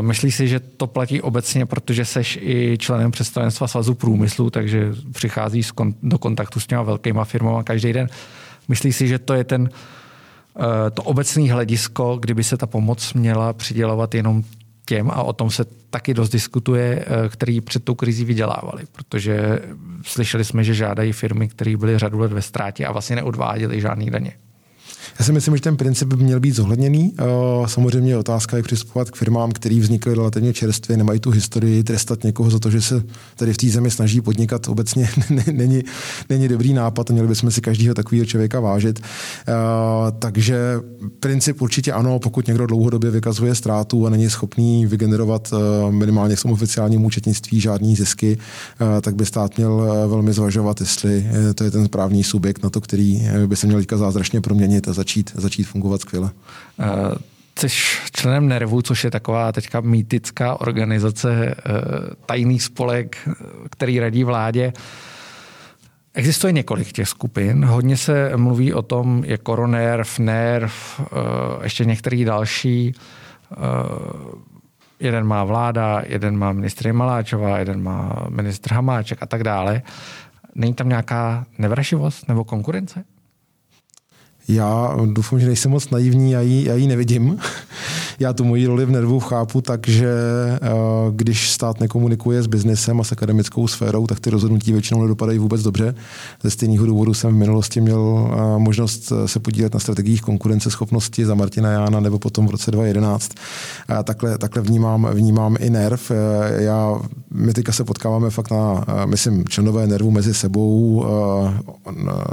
Myslíš 0.01 0.35
si, 0.35 0.47
že 0.47 0.59
to 0.59 0.87
platí 0.87 1.21
obecně, 1.21 1.65
protože 1.65 2.05
seš 2.05 2.39
i 2.41 2.77
členem 2.79 3.11
představenstva 3.11 3.67
Svazu 3.67 3.95
průmyslu, 3.95 4.49
takže 4.49 4.91
přichází 5.13 5.61
do 6.03 6.17
kontaktu 6.17 6.59
s 6.59 6.67
těma 6.67 6.83
velkýma 6.83 7.25
firmama 7.25 7.63
každý 7.63 7.93
den. 7.93 8.07
Myslíš 8.67 8.95
si, 8.95 9.07
že 9.07 9.19
to 9.19 9.33
je 9.33 9.43
ten, 9.43 9.69
eh, 10.59 10.91
to 10.91 11.03
obecné 11.03 11.53
hledisko, 11.53 12.17
kdyby 12.17 12.43
se 12.43 12.57
ta 12.57 12.67
pomoc 12.67 13.13
měla 13.13 13.53
přidělovat 13.53 14.15
jenom 14.15 14.43
těm, 14.85 15.11
a 15.11 15.23
o 15.23 15.33
tom 15.33 15.49
se 15.49 15.65
taky 15.89 16.13
dost 16.13 16.29
diskutuje, 16.29 17.05
eh, 17.05 17.29
který 17.29 17.61
před 17.61 17.83
tou 17.83 17.95
krizí 17.95 18.25
vydělávali, 18.25 18.83
protože 18.91 19.59
slyšeli 20.03 20.45
jsme, 20.45 20.63
že 20.63 20.73
žádají 20.73 21.11
firmy, 21.11 21.47
které 21.47 21.77
byly 21.77 21.97
řadu 21.97 22.19
let 22.19 22.31
ve 22.31 22.41
ztrátě 22.41 22.85
a 22.85 22.91
vlastně 22.91 23.15
neodváděly 23.15 23.81
žádný 23.81 24.09
daně. 24.09 24.33
Já 25.19 25.25
si 25.25 25.31
myslím, 25.31 25.55
že 25.55 25.61
ten 25.61 25.77
princip 25.77 26.07
by 26.07 26.23
měl 26.23 26.39
být 26.39 26.55
zohledněný. 26.55 27.13
Eh, 27.17 27.23
samozřejmě 27.67 28.11
je 28.11 28.17
otázka, 28.17 28.57
jak 28.57 28.65
přistupovat 28.65 29.11
k 29.11 29.15
firmám, 29.15 29.51
které 29.51 29.79
vznikly 29.79 30.15
relativně 30.15 30.53
čerstvě, 30.53 30.97
nemají 30.97 31.19
tu 31.19 31.29
historii, 31.29 31.83
trestat 31.83 32.23
někoho 32.23 32.49
za 32.49 32.59
to, 32.59 32.71
že 32.71 32.81
se 32.81 33.03
tady 33.35 33.53
v 33.53 33.57
té 33.57 33.67
zemi 33.67 33.91
snaží 33.91 34.21
podnikat 34.21 34.67
obecně 34.67 35.09
není, 35.51 35.83
není 36.29 36.47
dobrý 36.47 36.73
nápad 36.73 37.09
měli 37.09 37.27
bychom 37.27 37.51
si 37.51 37.61
každého 37.61 37.95
takového 37.95 38.25
člověka 38.25 38.59
vážit. 38.59 38.99
Eh, 38.99 39.53
takže 40.19 40.79
princip 41.19 41.61
určitě 41.61 41.91
ano, 41.91 42.19
pokud 42.19 42.47
někdo 42.47 42.65
dlouhodobě 42.65 43.11
vykazuje 43.11 43.55
ztrátu 43.55 44.07
a 44.07 44.09
není 44.09 44.29
schopný 44.29 44.85
vygenerovat 44.85 45.53
eh, 45.53 45.91
minimálně 45.91 46.35
v 46.35 46.41
tom 46.41 46.51
oficiálním 46.51 47.05
účetnictví 47.05 47.59
žádný 47.59 47.95
zisky, 47.95 48.37
tak 49.01 49.15
by 49.15 49.25
stát 49.25 49.57
měl 49.57 50.07
velmi 50.07 50.33
zvažovat, 50.33 50.81
jestli 50.81 51.25
to 51.55 51.63
je 51.63 51.71
ten 51.71 51.85
správný 51.85 52.23
subjekt 52.23 52.63
na 52.63 52.69
to, 52.69 52.81
který 52.81 53.27
by 53.47 53.55
se 53.55 53.67
měl 53.67 53.81
zázračně 53.95 54.41
proměnit 54.41 54.87
a 54.87 54.93
začít, 54.93 55.08
začít 55.35 55.63
fungovat 55.63 56.01
skvěle. 56.01 56.31
Uh, 56.79 56.85
jsi 57.59 57.67
členem 58.11 58.47
Nervu, 58.47 58.81
což 58.81 59.03
je 59.03 59.11
taková 59.11 59.51
teďka 59.51 59.81
mýtická 59.81 60.61
organizace, 60.61 61.29
uh, 61.29 61.73
tajný 62.25 62.59
spolek, 62.59 63.17
který 63.71 63.99
radí 63.99 64.23
vládě. 64.23 64.73
Existuje 66.13 66.53
několik 66.53 66.91
těch 66.91 67.09
skupin. 67.09 67.65
Hodně 67.65 67.97
se 67.97 68.31
mluví 68.35 68.73
o 68.73 68.81
tom, 68.81 69.23
je 69.25 69.37
Koronerv, 69.37 70.19
Nerv, 70.19 71.01
ještě 71.63 71.85
některý 71.85 72.25
další. 72.25 72.93
Jeden 74.99 75.23
má 75.27 75.43
vláda, 75.43 76.01
jeden 76.05 76.37
má 76.37 76.53
ministr 76.53 76.93
Maláčová, 76.93 77.59
jeden 77.59 77.83
má 77.83 78.25
ministr 78.29 78.73
Hamáček 78.73 79.23
a 79.23 79.25
tak 79.25 79.43
dále. 79.43 79.81
Není 80.55 80.73
tam 80.73 80.89
nějaká 80.89 81.45
nevraživost 81.57 82.27
nebo 82.27 82.43
konkurence? 82.43 83.03
Já 84.49 84.97
doufám, 85.05 85.39
že 85.39 85.47
nejsem 85.47 85.71
moc 85.71 85.89
naivní, 85.89 86.31
já 86.31 86.41
ji, 86.41 86.67
já 86.67 86.75
ji 86.75 86.87
nevidím. 86.87 87.37
já 88.19 88.33
tu 88.33 88.43
moji 88.43 88.65
roli 88.65 88.85
v 88.85 88.91
Nervu 88.91 89.19
chápu 89.19 89.61
tak, 89.61 89.87
že 89.87 90.09
eh, 90.53 90.69
když 91.11 91.51
stát 91.51 91.79
nekomunikuje 91.79 92.43
s 92.43 92.47
biznesem 92.47 93.01
a 93.01 93.03
s 93.03 93.11
akademickou 93.11 93.67
sférou, 93.67 94.07
tak 94.07 94.19
ty 94.19 94.29
rozhodnutí 94.29 94.71
většinou 94.71 95.01
nedopadají 95.01 95.39
vůbec 95.39 95.63
dobře. 95.63 95.95
Ze 96.43 96.49
stejného 96.49 96.85
důvodu 96.85 97.13
jsem 97.13 97.31
v 97.31 97.37
minulosti 97.37 97.81
měl 97.81 98.31
eh, 98.31 98.59
možnost 98.59 99.11
eh, 99.11 99.27
se 99.27 99.39
podílet 99.39 99.73
na 99.73 99.79
strategiích 99.79 100.21
konkurenceschopnosti 100.21 101.25
za 101.25 101.35
Martina 101.35 101.71
Jána 101.71 101.99
nebo 101.99 102.19
potom 102.19 102.47
v 102.47 102.51
roce 102.51 102.71
2011. 102.71 103.31
A 103.87 104.03
takhle, 104.03 104.37
takhle 104.37 104.61
vnímám, 104.61 105.07
vnímám 105.13 105.55
i 105.59 105.69
NERV. 105.69 106.11
Já, 106.55 106.99
my 107.33 107.53
teďka 107.53 107.71
se 107.71 107.83
potkáváme 107.83 108.29
fakt 108.29 108.51
na, 108.51 108.85
myslím, 109.05 109.47
členové 109.47 109.87
NERVu 109.87 110.11
mezi 110.11 110.33
sebou 110.33 111.05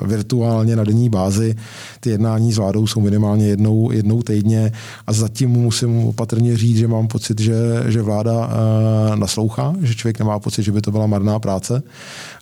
virtuálně 0.02 0.76
na 0.76 0.84
denní 0.84 1.08
bázi 1.08 1.54
ty 2.00 2.10
jednání 2.10 2.52
s 2.52 2.56
vládou 2.56 2.86
jsou 2.86 3.00
minimálně 3.00 3.46
jednou, 3.46 3.90
jednou 3.90 4.22
týdně 4.22 4.72
a 5.06 5.12
zatím 5.12 5.50
musím 5.50 5.98
opatrně 5.98 6.56
říct, 6.56 6.76
že 6.76 6.88
mám 6.88 7.06
pocit, 7.06 7.40
že, 7.40 7.56
že 7.86 8.02
vláda 8.02 8.46
uh, 8.46 9.16
naslouchá, 9.16 9.74
že 9.82 9.94
člověk 9.94 10.18
nemá 10.18 10.38
pocit, 10.38 10.62
že 10.62 10.72
by 10.72 10.80
to 10.80 10.90
byla 10.90 11.06
marná 11.06 11.38
práce. 11.38 11.82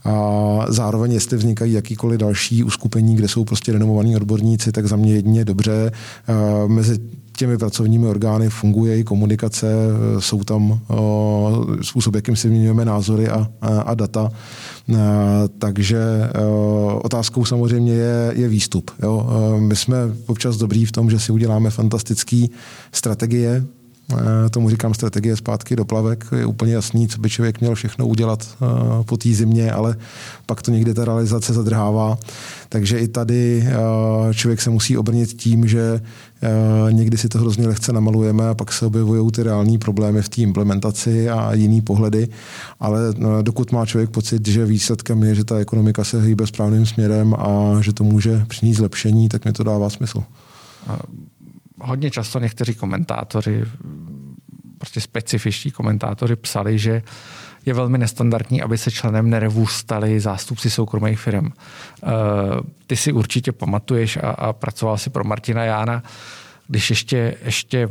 A 0.05 0.67
zároveň, 0.69 1.13
jestli 1.13 1.37
vznikají 1.37 1.73
jakýkoliv 1.73 2.21
další 2.21 2.65
uskupení, 2.65 3.17
kde 3.17 3.29
jsou 3.29 3.45
prostě 3.45 3.73
renomovaní 3.73 4.17
odborníci, 4.17 4.73
tak 4.73 4.87
za 4.87 4.97
mě 4.97 5.15
jedině 5.15 5.45
dobře. 5.45 5.93
Mezi 6.67 6.99
těmi 7.37 7.59
pracovními 7.59 8.07
orgány 8.07 8.49
funguje 8.49 8.99
i 8.99 9.05
komunikace, 9.05 9.67
jsou 10.19 10.45
tam 10.45 10.71
uh, 10.71 10.79
způsob, 11.83 12.14
jakým 12.14 12.37
si 12.37 12.49
vyměňujeme 12.49 12.85
názory 12.85 13.29
a, 13.29 13.49
a, 13.61 13.81
a 13.81 13.95
data. 13.95 14.31
Takže 15.59 16.00
otázkou 17.03 17.45
samozřejmě 17.45 17.93
je, 17.93 18.33
je 18.35 18.49
výstup. 18.49 18.91
Jo? 19.03 19.26
My 19.59 19.76
jsme 19.76 19.97
občas 20.26 20.57
dobrý 20.57 20.85
v 20.85 20.93
tom, 20.93 21.11
že 21.11 21.19
si 21.19 21.33
uděláme 21.33 21.71
fantastické 21.71 22.47
strategie, 22.93 23.64
tomu 24.51 24.71
říkám 24.71 24.95
strategie 24.95 25.37
zpátky 25.37 25.77
do 25.77 25.85
plavek. 25.85 26.27
Je 26.37 26.47
úplně 26.47 26.75
jasný, 26.75 27.09
co 27.09 27.21
by 27.21 27.31
člověk 27.31 27.61
měl 27.61 27.75
všechno 27.75 28.07
udělat 28.07 28.57
po 29.07 29.17
té 29.17 29.29
zimě, 29.29 29.73
ale 29.73 29.97
pak 30.47 30.63
to 30.63 30.71
někdy 30.71 30.95
ta 30.95 31.05
realizace 31.05 31.53
zadrhává. 31.53 32.19
Takže 32.69 32.99
i 32.99 33.09
tady 33.09 33.69
člověk 34.33 34.61
se 34.61 34.71
musí 34.71 34.99
obrnit 34.99 35.33
tím, 35.33 35.69
že 35.69 36.01
někdy 36.91 37.19
si 37.19 37.29
to 37.29 37.39
hrozně 37.39 37.69
lehce 37.69 37.93
namalujeme 37.93 38.49
a 38.49 38.55
pak 38.55 38.73
se 38.73 38.87
objevují 38.87 39.33
ty 39.33 39.43
reální 39.43 39.79
problémy 39.79 40.23
v 40.23 40.29
té 40.29 40.41
implementaci 40.41 41.31
a 41.31 41.55
jiný 41.55 41.81
pohledy. 41.81 42.29
Ale 42.81 43.01
dokud 43.43 43.73
má 43.73 43.87
člověk 43.87 44.11
pocit, 44.11 44.49
že 44.49 44.67
výsledkem 44.67 45.23
je, 45.23 45.35
že 45.35 45.45
ta 45.45 45.59
ekonomika 45.59 46.05
se 46.05 46.23
hýbe 46.23 46.47
správným 46.47 46.87
směrem 46.87 47.35
a 47.35 47.77
že 47.81 47.93
to 47.93 48.05
může 48.05 48.45
přinést 48.49 48.77
zlepšení, 48.77 49.29
tak 49.29 49.45
mi 49.45 49.53
to 49.53 49.63
dává 49.63 49.91
smysl 49.91 50.23
hodně 51.85 52.11
často 52.11 52.38
někteří 52.38 52.75
komentátoři, 52.75 53.64
prostě 54.79 55.00
specifičtí 55.00 55.71
komentátoři 55.71 56.37
psali, 56.37 56.79
že 56.79 57.03
je 57.67 57.75
velmi 57.75 57.99
nestandardní, 57.99 58.62
aby 58.62 58.79
se 58.79 58.91
členem 58.91 59.31
Nerevu 59.31 59.67
stali 59.67 60.21
zástupci 60.21 60.71
soukromých 60.71 61.19
firm. 61.19 61.47
Eh, 61.47 62.09
ty 62.87 62.97
si 62.97 63.12
určitě 63.12 63.53
pamatuješ 63.53 64.17
a, 64.17 64.21
a 64.21 64.53
pracoval 64.53 64.99
si 64.99 65.11
pro 65.11 65.25
Martina 65.25 65.64
Jána, 65.64 66.03
když 66.69 66.91
ještě, 66.91 67.37
ještě 67.45 67.88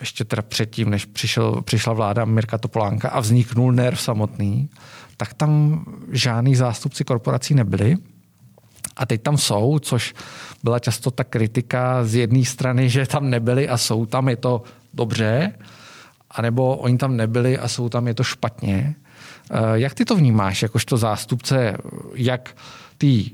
ještě 0.00 0.24
teda 0.24 0.42
předtím, 0.42 0.90
než 0.90 1.04
přišel, 1.04 1.62
přišla 1.62 1.92
vláda 1.92 2.24
Mirka 2.24 2.58
Topolánka 2.58 3.08
a 3.08 3.20
vzniknul 3.20 3.72
NERV 3.72 4.00
samotný, 4.00 4.70
tak 5.16 5.34
tam 5.34 5.84
žádný 6.10 6.56
zástupci 6.56 7.04
korporací 7.04 7.54
nebyli. 7.54 7.96
A 9.00 9.06
teď 9.06 9.22
tam 9.22 9.38
jsou, 9.38 9.78
což 9.78 10.14
byla 10.64 10.78
často 10.78 11.10
ta 11.10 11.24
kritika 11.24 12.04
z 12.04 12.14
jedné 12.14 12.44
strany, 12.44 12.88
že 12.88 13.06
tam 13.06 13.30
nebyli 13.30 13.68
a 13.68 13.76
jsou 13.76 14.06
tam, 14.06 14.28
je 14.28 14.36
to 14.36 14.62
dobře, 14.94 15.52
anebo 16.30 16.76
oni 16.76 16.98
tam 16.98 17.16
nebyli 17.16 17.58
a 17.58 17.68
jsou 17.68 17.88
tam, 17.88 18.08
je 18.08 18.14
to 18.14 18.22
špatně. 18.22 18.94
Jak 19.74 19.94
ty 19.94 20.04
to 20.04 20.16
vnímáš, 20.16 20.62
jakožto 20.62 20.96
zástupce, 20.96 21.76
jak 22.14 22.56
ty, 22.98 23.30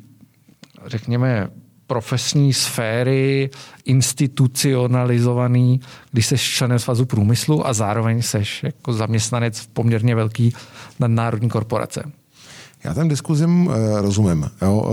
řekněme, 0.86 1.48
profesní 1.86 2.52
sféry, 2.52 3.50
institucionalizovaný, 3.84 5.80
když 6.12 6.26
jsi 6.26 6.38
členem 6.38 6.78
svazu 6.78 7.06
průmyslu 7.06 7.66
a 7.66 7.72
zároveň 7.72 8.22
seš 8.22 8.62
jako 8.62 8.92
zaměstnanec 8.92 9.60
v 9.60 9.68
poměrně 9.68 10.14
velký 10.14 10.52
nadnárodní 11.00 11.48
korporace. 11.48 12.02
Já 12.86 12.94
ten 12.94 13.08
diskuzím 13.08 13.70
e, 13.70 14.02
rozumím. 14.02 14.50
Jo. 14.62 14.90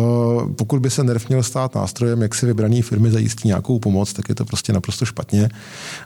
E, 0.49 0.53
pokud 0.53 0.79
by 0.79 0.89
se 0.89 1.03
NERV 1.03 1.29
měl 1.29 1.43
stát 1.43 1.75
nástrojem, 1.75 2.21
jak 2.21 2.35
si 2.35 2.45
vybrané 2.45 2.81
firmy 2.81 3.11
zajistí 3.11 3.47
nějakou 3.47 3.79
pomoc, 3.79 4.13
tak 4.13 4.29
je 4.29 4.35
to 4.35 4.45
prostě 4.45 4.73
naprosto 4.73 5.05
špatně. 5.05 5.49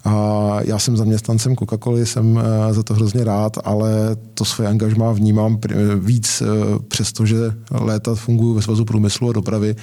A 0.04 0.58
já 0.62 0.80
jsem 0.80 0.98
zaměstnancem 0.98 1.56
Coca-Coly, 1.56 2.02
jsem 2.02 2.42
e, 2.70 2.74
za 2.74 2.84
to 2.84 2.94
hrozně 2.94 3.24
rád, 3.24 3.58
ale 3.64 3.90
to 4.34 4.46
své 4.46 4.68
angažmá 4.68 5.12
vnímám 5.12 5.60
víc, 6.00 6.42
e, 6.42 6.46
přestože 6.88 7.38
léta 7.72 8.16
funguji 8.16 8.56
ve 8.56 8.62
Svazu 8.62 8.86
průmyslu 8.86 9.30
a 9.30 9.34
dopravy. 9.34 9.76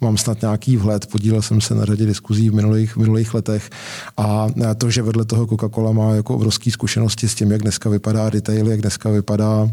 Mám 0.00 0.16
snad 0.16 0.40
nějaký 0.42 0.76
vhled, 0.76 1.06
podílel 1.06 1.42
jsem 1.42 1.60
se 1.60 1.74
na 1.74 1.84
řadě 1.84 2.06
diskuzí 2.06 2.50
v 2.50 2.54
minulých, 2.54 2.92
v 2.92 2.96
minulých 2.96 3.34
letech 3.34 3.70
a 4.16 4.46
to, 4.78 4.90
že 4.90 5.02
vedle 5.02 5.24
toho 5.24 5.46
Coca-Cola 5.46 5.92
má 5.92 6.14
jako 6.14 6.34
obrovské 6.34 6.70
zkušenosti 6.70 7.28
s 7.28 7.34
tím, 7.34 7.50
jak 7.50 7.62
dneska 7.62 7.90
vypadá 7.90 8.30
retail, 8.30 8.68
jak 8.68 8.80
dneska 8.80 9.10
vypadá 9.10 9.70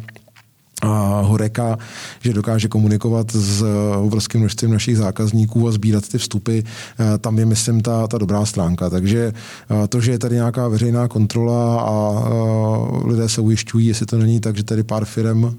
Horeka, 1.21 1.77
že 2.19 2.33
dokáže 2.33 2.67
komunikovat 2.67 3.31
s 3.31 3.63
obrovským 3.97 4.41
množstvím 4.41 4.71
našich 4.71 4.97
zákazníků 4.97 5.67
a 5.67 5.71
sbírat 5.71 6.07
ty 6.07 6.17
vstupy, 6.17 6.59
eh, 6.59 7.17
tam 7.17 7.39
je, 7.39 7.45
myslím, 7.45 7.81
ta, 7.81 8.07
ta 8.07 8.17
dobrá 8.17 8.45
stránka. 8.45 8.89
Takže 8.89 9.33
eh, 9.33 9.87
to, 9.87 10.01
že 10.01 10.11
je 10.11 10.19
tady 10.19 10.35
nějaká 10.35 10.67
veřejná 10.67 11.07
kontrola 11.07 11.81
a 11.81 12.23
eh, 12.25 13.07
lidé 13.07 13.29
se 13.29 13.41
ujišťují, 13.41 13.87
jestli 13.87 14.05
to 14.05 14.17
není 14.17 14.39
tak, 14.39 14.57
že 14.57 14.63
tady 14.63 14.83
pár 14.83 15.05
firm 15.05 15.55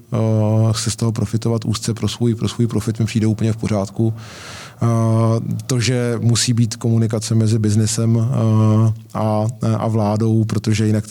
chce 0.71 0.91
z 0.91 0.95
toho 0.95 1.11
profitovat 1.11 1.65
úzce 1.65 1.93
pro 1.93 2.07
svůj, 2.07 2.35
pro 2.35 2.47
svůj 2.47 2.67
profit, 2.67 2.99
mi 2.99 3.05
přijde 3.05 3.27
úplně 3.27 3.53
v 3.53 3.57
pořádku 3.57 4.13
to, 5.67 5.79
že 5.79 6.19
musí 6.21 6.53
být 6.53 6.75
komunikace 6.75 7.35
mezi 7.35 7.59
biznesem 7.59 8.27
a, 9.13 9.47
a 9.77 9.87
vládou, 9.87 10.43
protože 10.43 10.87
jinak 10.87 11.03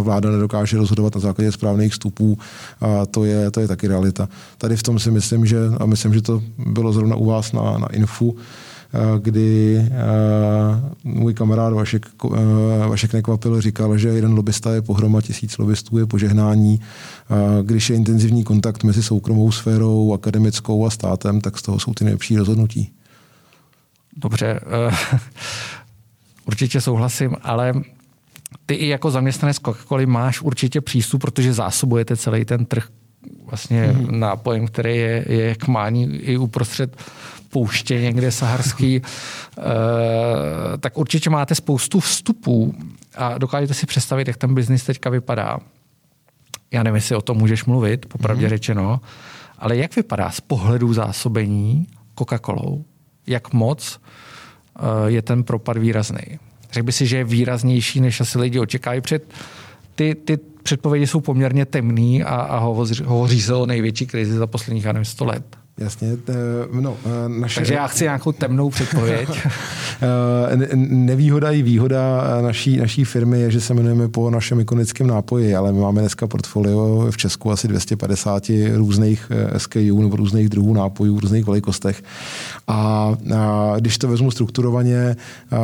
vláda 0.00 0.30
nedokáže 0.30 0.76
rozhodovat 0.76 1.14
na 1.14 1.20
základě 1.20 1.52
správných 1.52 1.92
vstupů, 1.92 2.38
to 3.10 3.24
je, 3.24 3.50
to 3.50 3.60
je 3.60 3.68
taky 3.68 3.88
realita. 3.88 4.28
Tady 4.58 4.76
v 4.76 4.82
tom 4.82 4.98
si 4.98 5.10
myslím, 5.10 5.46
že, 5.46 5.58
a 5.80 5.86
myslím, 5.86 6.14
že 6.14 6.22
to 6.22 6.42
bylo 6.58 6.92
zrovna 6.92 7.16
u 7.16 7.24
vás 7.24 7.52
na, 7.52 7.78
na 7.78 7.86
Infu, 7.86 8.36
kdy 9.18 9.82
můj 11.04 11.34
kamarád 11.34 11.72
Vašek, 11.72 12.06
Vašek 12.88 13.12
Nekvapil 13.12 13.60
říkal, 13.60 13.98
že 13.98 14.08
jeden 14.08 14.32
lobista 14.32 14.74
je 14.74 14.82
pohroma 14.82 15.20
tisíc 15.20 15.58
lobbystů, 15.58 15.98
je 15.98 16.06
požehnání. 16.06 16.80
Když 17.62 17.90
je 17.90 17.96
intenzivní 17.96 18.44
kontakt 18.44 18.84
mezi 18.84 19.02
soukromou 19.02 19.52
sférou, 19.52 20.12
akademickou 20.12 20.86
a 20.86 20.90
státem, 20.90 21.40
tak 21.40 21.58
z 21.58 21.62
toho 21.62 21.80
jsou 21.80 21.94
ty 21.94 22.04
nejlepší 22.04 22.36
rozhodnutí. 22.36 22.92
Dobře, 24.16 24.60
uh, 24.86 24.94
určitě 26.46 26.80
souhlasím, 26.80 27.36
ale 27.42 27.74
ty 28.66 28.74
i 28.74 28.88
jako 28.88 29.10
zaměstnanec 29.10 29.56
Coca-Coly 29.56 30.06
máš 30.06 30.40
určitě 30.40 30.80
přístup, 30.80 31.20
protože 31.20 31.52
zásobujete 31.52 32.16
celý 32.16 32.44
ten 32.44 32.64
trh 32.64 32.88
vlastně 33.46 33.82
hmm. 33.82 34.20
nápojem, 34.20 34.66
který 34.66 34.96
je, 34.96 35.24
je 35.28 35.54
k 35.54 35.68
mání 35.68 36.04
i 36.04 36.36
uprostřed 36.36 36.96
pouště 37.48 38.00
někde 38.00 38.30
saharský, 38.30 39.00
uh, 39.00 39.64
tak 40.80 40.98
určitě 40.98 41.30
máte 41.30 41.54
spoustu 41.54 42.00
vstupů 42.00 42.74
a 43.16 43.38
dokážete 43.38 43.74
si 43.74 43.86
představit, 43.86 44.28
jak 44.28 44.36
ten 44.36 44.54
biznis 44.54 44.84
teďka 44.84 45.10
vypadá. 45.10 45.58
Já 46.70 46.82
nevím, 46.82 46.94
jestli 46.94 47.16
o 47.16 47.20
tom 47.20 47.36
můžeš 47.36 47.64
mluvit, 47.64 48.06
popravdě 48.06 48.46
hmm. 48.46 48.50
řečeno, 48.50 49.00
ale 49.58 49.76
jak 49.76 49.96
vypadá 49.96 50.30
z 50.30 50.40
pohledu 50.40 50.92
zásobení 50.92 51.86
Coca-Colou 52.18 52.84
jak 53.26 53.52
moc 53.52 54.00
eh, 54.76 54.80
je 55.06 55.22
ten 55.22 55.44
propad 55.44 55.76
výrazný. 55.76 56.38
Řekl 56.72 56.86
by 56.86 56.92
si, 56.92 57.06
že 57.06 57.16
je 57.16 57.24
výraznější, 57.24 58.00
než 58.00 58.20
asi 58.20 58.38
lidi 58.38 58.58
očekají. 58.58 59.00
Před, 59.00 59.24
ty, 59.94 60.14
ty 60.14 60.38
předpovědi 60.62 61.06
jsou 61.06 61.20
poměrně 61.20 61.66
temný 61.66 62.24
a, 62.24 62.34
a 62.34 62.58
hovoří, 62.58 63.04
hovoří 63.04 63.42
se 63.42 63.54
o 63.54 63.66
největší 63.66 64.06
krizi 64.06 64.32
za 64.32 64.46
posledních, 64.46 64.84
já 64.84 64.92
nevím, 64.92 65.04
100 65.04 65.24
let. 65.24 65.56
Jasně. 65.78 66.08
No, 66.72 66.96
eh, 67.06 67.28
naše... 67.28 67.60
Takže 67.60 67.74
já 67.74 67.86
chci 67.86 68.04
nějakou 68.04 68.32
temnou 68.32 68.70
předpověď. 68.70 69.28
Eh, 70.02 70.76
nevýhoda 70.76 71.50
i 71.50 71.62
výhoda 71.62 72.24
naší, 72.42 72.76
naší 72.76 73.04
firmy 73.04 73.40
je, 73.40 73.50
že 73.50 73.60
se 73.60 73.74
jmenujeme 73.74 74.08
po 74.08 74.30
našem 74.30 74.60
ikonickém 74.60 75.06
nápoji, 75.06 75.56
ale 75.56 75.72
my 75.72 75.80
máme 75.80 76.00
dneska 76.00 76.26
portfolio 76.26 77.06
v 77.10 77.16
Česku 77.16 77.50
asi 77.50 77.68
250 77.68 78.50
různých 78.74 79.30
eh, 79.30 79.58
SKU 79.58 80.02
nebo 80.02 80.16
různých 80.16 80.48
druhů 80.48 80.74
nápojů 80.74 81.16
v 81.16 81.20
různých 81.20 81.46
velikostech. 81.46 82.02
A, 82.66 83.14
a 83.36 83.74
když 83.78 83.98
to 83.98 84.08
vezmu 84.08 84.30
strukturovaně, 84.30 85.16
a, 85.50 85.56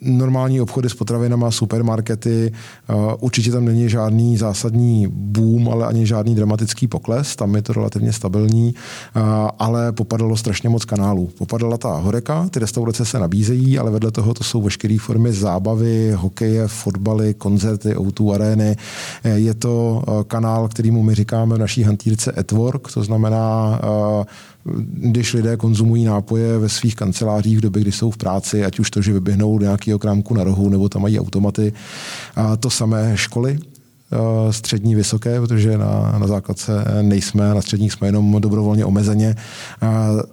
normální 0.00 0.60
obchody 0.60 0.88
s 0.88 0.94
potravinama, 0.94 1.50
supermarkety, 1.50 2.52
eh, 2.52 2.94
určitě 3.20 3.52
tam 3.52 3.64
není 3.64 3.88
žádný 3.88 4.36
zásadní 4.36 5.06
boom, 5.10 5.68
ale 5.68 5.86
ani 5.86 6.06
žádný 6.06 6.34
dramatický 6.34 6.86
pokles, 6.86 7.36
tam 7.36 7.54
je 7.54 7.62
to 7.62 7.72
relativně 7.72 8.12
stabilní, 8.12 8.74
eh, 8.74 9.20
ale 9.58 9.92
popadalo 9.92 10.36
strašně 10.36 10.68
moc 10.68 10.84
kanálů. 10.84 11.30
Popadala 11.38 11.78
ta 11.78 11.96
horeka, 11.96 12.48
ty 12.48 12.60
restaurace 12.60 13.04
se 13.04 13.18
nabízejí, 13.18 13.78
ale 13.78 13.90
vedle 13.90 14.10
toho 14.10 14.34
to 14.34 14.44
jsou 14.44 14.62
veškeré 14.62 14.96
formy 15.00 15.32
zábavy, 15.32 16.12
hokeje, 16.16 16.68
fotbaly, 16.68 17.34
koncerty, 17.34 17.96
o 17.96 18.32
arény. 18.32 18.76
Eh, 19.24 19.38
je 19.38 19.54
to 19.54 20.02
kanál, 20.26 20.68
kterýmu 20.68 21.02
my 21.02 21.14
říkáme 21.14 21.54
v 21.56 21.58
naší 21.58 21.82
hantýrce 21.82 22.32
Etwork, 22.38 22.92
to 22.92 23.02
znamená 23.02 23.80
když 24.92 25.34
lidé 25.34 25.56
konzumují 25.56 26.04
nápoje 26.04 26.58
ve 26.58 26.68
svých 26.68 26.96
kancelářích 26.96 27.58
v 27.58 27.60
době, 27.60 27.82
kdy 27.82 27.92
jsou 27.92 28.10
v 28.10 28.16
práci, 28.16 28.64
ať 28.64 28.78
už 28.80 28.90
to, 28.90 29.02
že 29.02 29.12
vyběhnou 29.12 29.58
do 29.58 29.66
nějakého 29.88 29.98
krámku 29.98 30.34
na 30.34 30.44
rohu, 30.44 30.68
nebo 30.68 30.88
tam 30.88 31.02
mají 31.02 31.20
automaty. 31.20 31.72
A 32.36 32.56
to 32.56 32.70
samé 32.70 33.16
školy, 33.16 33.58
střední 34.50 34.94
vysoké, 34.94 35.40
protože 35.40 35.78
na, 35.78 36.14
na 36.18 36.26
základce 36.26 36.84
nejsme, 37.02 37.54
na 37.54 37.62
středních 37.62 37.92
jsme 37.92 38.08
jenom 38.08 38.40
dobrovolně 38.40 38.84
omezeně. 38.84 39.36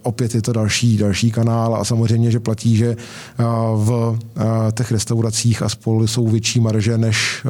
Opět 0.01 0.35
je 0.35 0.41
to 0.41 0.53
další, 0.53 0.97
další 0.97 1.31
kanál 1.31 1.75
a 1.75 1.83
samozřejmě, 1.83 2.31
že 2.31 2.39
platí, 2.39 2.75
že 2.77 2.87
eh, 2.87 3.43
v 3.75 4.19
eh, 4.37 4.71
těch 4.71 4.91
restauracích 4.91 5.61
a 5.61 5.69
spolu 5.69 6.07
jsou 6.07 6.27
větší 6.27 6.59
marže 6.59 6.97
než 6.97 7.45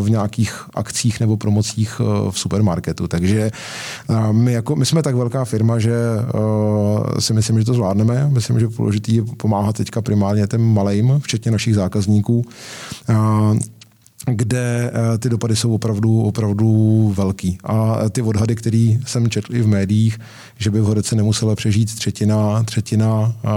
v 0.00 0.04
nějakých 0.08 0.62
akcích 0.74 1.20
nebo 1.20 1.36
promocích 1.36 2.00
v 2.30 2.38
supermarketu. 2.38 3.08
Takže 3.08 3.50
my, 4.32 4.52
jako, 4.52 4.76
my 4.76 4.86
jsme 4.86 5.02
tak 5.02 5.14
velká 5.14 5.44
firma, 5.44 5.78
že 5.78 5.94
si 7.18 7.32
myslím, 7.32 7.58
že 7.58 7.64
to 7.64 7.74
zvládneme. 7.74 8.28
Myslím, 8.30 8.60
že 8.60 8.66
je 9.08 9.22
pomáhat 9.36 9.76
teďka 9.76 10.02
primárně 10.02 10.46
těm 10.46 10.74
malým, 10.74 11.20
včetně 11.20 11.50
našich 11.50 11.74
zákazníků 11.74 12.44
kde 14.26 14.92
eh, 14.94 15.18
ty 15.18 15.28
dopady 15.28 15.56
jsou 15.56 15.74
opravdu, 15.74 16.22
opravdu 16.22 17.12
velký. 17.16 17.58
A 17.64 17.96
ty 18.10 18.22
odhady, 18.22 18.54
které 18.54 18.96
jsem 19.06 19.30
četl 19.30 19.54
i 19.54 19.62
v 19.62 19.66
médiích, 19.66 20.18
že 20.58 20.70
by 20.70 20.80
v 20.80 20.84
Horece 20.84 21.16
nemusela 21.16 21.54
přežít 21.54 21.94
třetina, 21.94 22.62
třetina 22.62 23.32
eh, 23.44 23.48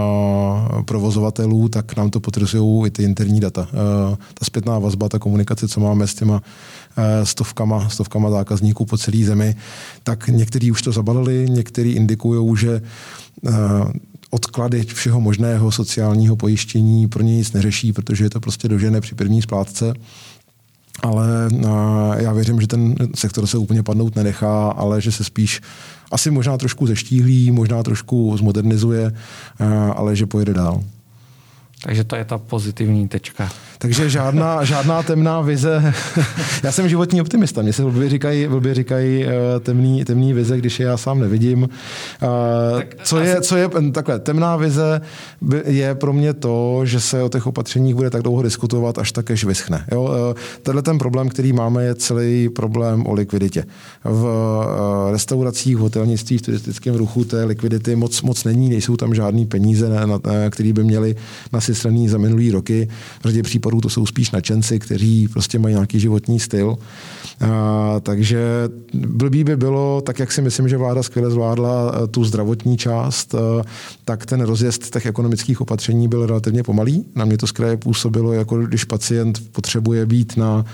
provozovatelů, 0.82 1.68
tak 1.68 1.96
nám 1.96 2.10
to 2.10 2.20
potvrzují 2.20 2.86
i 2.86 2.90
ty 2.90 3.02
interní 3.02 3.40
data. 3.40 3.68
Eh, 3.70 4.16
ta 4.34 4.44
zpětná 4.44 4.78
vazba, 4.78 5.08
ta 5.08 5.18
komunikace, 5.18 5.68
co 5.68 5.80
máme 5.80 6.06
s 6.06 6.14
těma 6.14 6.42
stovkama, 7.24 7.88
stovkama 7.88 8.30
zákazníků 8.30 8.84
po 8.84 8.98
celé 8.98 9.24
zemi, 9.24 9.56
tak 10.02 10.28
někteří 10.28 10.70
už 10.70 10.82
to 10.82 10.92
zabalili, 10.92 11.46
někteří 11.50 11.90
indikují, 11.90 12.56
že 12.56 12.82
odklady 14.30 14.82
všeho 14.82 15.20
možného 15.20 15.72
sociálního 15.72 16.36
pojištění 16.36 17.08
pro 17.08 17.22
ně 17.22 17.36
nic 17.36 17.52
neřeší, 17.52 17.92
protože 17.92 18.24
je 18.24 18.30
to 18.30 18.40
prostě 18.40 18.68
dožené 18.68 19.00
při 19.00 19.14
první 19.14 19.42
splátce 19.42 19.94
ale 21.02 21.26
já 22.16 22.32
věřím, 22.32 22.60
že 22.60 22.66
ten 22.66 22.94
sektor 23.14 23.46
se 23.46 23.58
úplně 23.58 23.82
padnout 23.82 24.16
nenechá, 24.16 24.68
ale 24.68 25.00
že 25.00 25.12
se 25.12 25.24
spíš 25.24 25.60
asi 26.10 26.30
možná 26.30 26.58
trošku 26.58 26.86
zeštíhlí, 26.86 27.50
možná 27.50 27.82
trošku 27.82 28.36
zmodernizuje, 28.36 29.12
ale 29.94 30.16
že 30.16 30.26
pojede 30.26 30.54
dál. 30.54 30.84
Takže 31.82 32.04
to 32.04 32.16
je 32.16 32.24
ta 32.24 32.38
pozitivní 32.38 33.08
tečka. 33.08 33.48
Takže 33.78 34.10
žádná, 34.10 34.64
žádná 34.64 35.02
temná 35.02 35.40
vize. 35.40 35.94
já 36.62 36.72
jsem 36.72 36.88
životní 36.88 37.20
optimista. 37.20 37.62
Mně 37.62 37.72
se 37.72 37.82
blbě 37.82 38.08
říkají, 38.08 38.48
blbě 38.48 38.74
říkají 38.74 39.24
uh, 39.24 39.30
temný, 39.60 40.04
temný 40.04 40.32
vize, 40.32 40.58
když 40.58 40.80
je 40.80 40.86
já 40.86 40.96
sám 40.96 41.20
nevidím. 41.20 41.62
Uh, 41.62 41.68
tak 42.78 42.86
co, 43.02 43.16
asi... 43.16 43.26
je, 43.26 43.40
co 43.40 43.56
je 43.56 43.68
takhle, 43.92 44.18
temná 44.18 44.56
vize 44.56 45.00
je 45.66 45.94
pro 45.94 46.12
mě 46.12 46.34
to, 46.34 46.80
že 46.84 47.00
se 47.00 47.22
o 47.22 47.28
těch 47.28 47.46
opatřeních 47.46 47.94
bude 47.94 48.10
tak 48.10 48.22
dlouho 48.22 48.42
diskutovat, 48.42 48.98
až 48.98 49.12
tak, 49.12 49.30
až 49.30 49.44
vyschne. 49.44 49.86
Jo? 49.92 50.02
Uh, 50.02 50.40
tenhle 50.62 50.82
ten 50.82 50.98
problém, 50.98 51.28
který 51.28 51.52
máme, 51.52 51.84
je 51.84 51.94
celý 51.94 52.48
problém 52.48 53.06
o 53.06 53.12
likviditě. 53.12 53.64
V 54.04 54.24
uh, 54.24 55.12
restauracích, 55.12 55.76
hotelnictví, 55.76 56.38
v 56.38 56.42
turistickém 56.42 56.94
ruchu 56.94 57.24
té 57.24 57.44
likvidity 57.44 57.96
moc, 57.96 58.22
moc 58.22 58.44
není, 58.44 58.68
nejsou 58.68 58.96
tam 58.96 59.14
žádný 59.14 59.46
peníze, 59.46 59.88
na, 59.88 60.06
na, 60.06 60.20
který 60.50 60.72
by 60.72 60.84
měli 60.84 61.16
na 61.52 61.60
zkreslený 61.74 62.08
za 62.08 62.18
minulý 62.18 62.50
roky. 62.50 62.88
V 63.20 63.24
řadě 63.24 63.42
případů 63.42 63.80
to 63.80 63.90
jsou 63.90 64.06
spíš 64.06 64.30
nadšenci, 64.30 64.78
kteří 64.78 65.28
prostě 65.28 65.58
mají 65.58 65.74
nějaký 65.74 66.00
životní 66.00 66.40
styl. 66.40 66.76
A, 67.40 68.00
takže 68.00 68.68
blbý 68.94 69.44
by 69.44 69.56
bylo, 69.56 70.00
tak 70.00 70.18
jak 70.18 70.32
si 70.32 70.42
myslím, 70.42 70.68
že 70.68 70.76
vláda 70.76 71.02
skvěle 71.02 71.30
zvládla 71.30 71.92
eh, 71.94 72.06
tu 72.06 72.24
zdravotní 72.24 72.76
část, 72.76 73.34
eh, 73.34 73.62
tak 74.04 74.26
ten 74.26 74.40
rozjezd 74.40 74.92
těch 74.92 75.06
ekonomických 75.06 75.60
opatření 75.60 76.08
byl 76.08 76.26
relativně 76.26 76.62
pomalý. 76.62 77.04
Na 77.14 77.24
mě 77.24 77.38
to 77.38 77.46
zkraje 77.46 77.76
působilo, 77.76 78.32
jako 78.32 78.58
když 78.58 78.84
pacient 78.84 79.52
potřebuje 79.52 80.06
být 80.06 80.36
na 80.36 80.64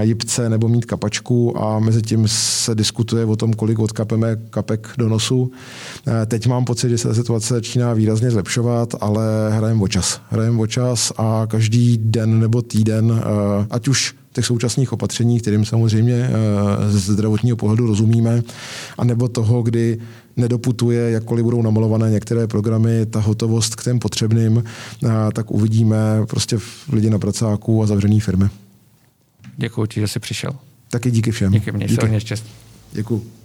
jipce 0.00 0.48
nebo 0.48 0.68
mít 0.68 0.84
kapačku 0.84 1.62
a 1.62 1.78
mezi 1.78 2.02
tím 2.02 2.24
se 2.28 2.74
diskutuje 2.74 3.24
o 3.24 3.36
tom, 3.36 3.52
kolik 3.52 3.78
odkapeme 3.78 4.36
kapek 4.50 4.88
do 4.98 5.08
nosu. 5.08 5.50
Eh, 6.06 6.26
teď 6.26 6.46
mám 6.46 6.64
pocit, 6.64 6.90
že 6.90 6.98
se 6.98 7.08
ta 7.08 7.14
situace 7.14 7.54
začíná 7.54 7.92
výrazně 7.92 8.30
zlepšovat, 8.30 8.94
ale 9.00 9.24
hrajeme 9.50 9.82
o 9.82 9.88
čas. 9.88 10.20
Hrajeme 10.30 10.58
o 10.58 10.66
čas 10.66 11.12
a 11.16 11.46
každý 11.50 11.98
den 11.98 12.40
nebo 12.40 12.62
týden, 12.62 13.22
ať 13.70 13.88
už 13.88 14.14
těch 14.32 14.46
současných 14.46 14.92
opatření, 14.92 15.40
kterým 15.40 15.64
samozřejmě 15.64 16.14
eh, 16.14 16.30
z 16.90 17.10
zdravotního 17.10 17.56
pohledu 17.56 17.86
rozumíme, 17.86 18.42
anebo 18.98 19.28
toho, 19.28 19.62
kdy 19.62 19.98
nedoputuje, 20.36 21.10
jakkoliv 21.10 21.44
budou 21.44 21.62
namalované 21.62 22.10
některé 22.10 22.46
programy, 22.46 23.06
ta 23.06 23.20
hotovost 23.20 23.76
k 23.76 23.84
těm 23.84 23.98
potřebným, 23.98 24.64
eh, 25.04 25.08
tak 25.32 25.50
uvidíme 25.50 25.96
prostě 26.26 26.58
lidi 26.92 27.10
na 27.10 27.18
pracáku 27.18 27.82
a 27.82 27.86
zavřené 27.86 28.20
firmy. 28.20 28.48
Děkuji 29.56 29.86
ti, 29.86 30.00
že 30.00 30.08
jsi 30.08 30.20
přišel. 30.20 30.52
Taky 30.90 31.10
díky 31.10 31.30
všem. 31.30 31.52
Díky, 31.52 31.72
mě 31.72 31.86
díky. 31.86 32.00
se 32.00 32.06
hodně 32.06 32.20
štěstí. 32.20 32.50
Děkuji. 32.92 33.41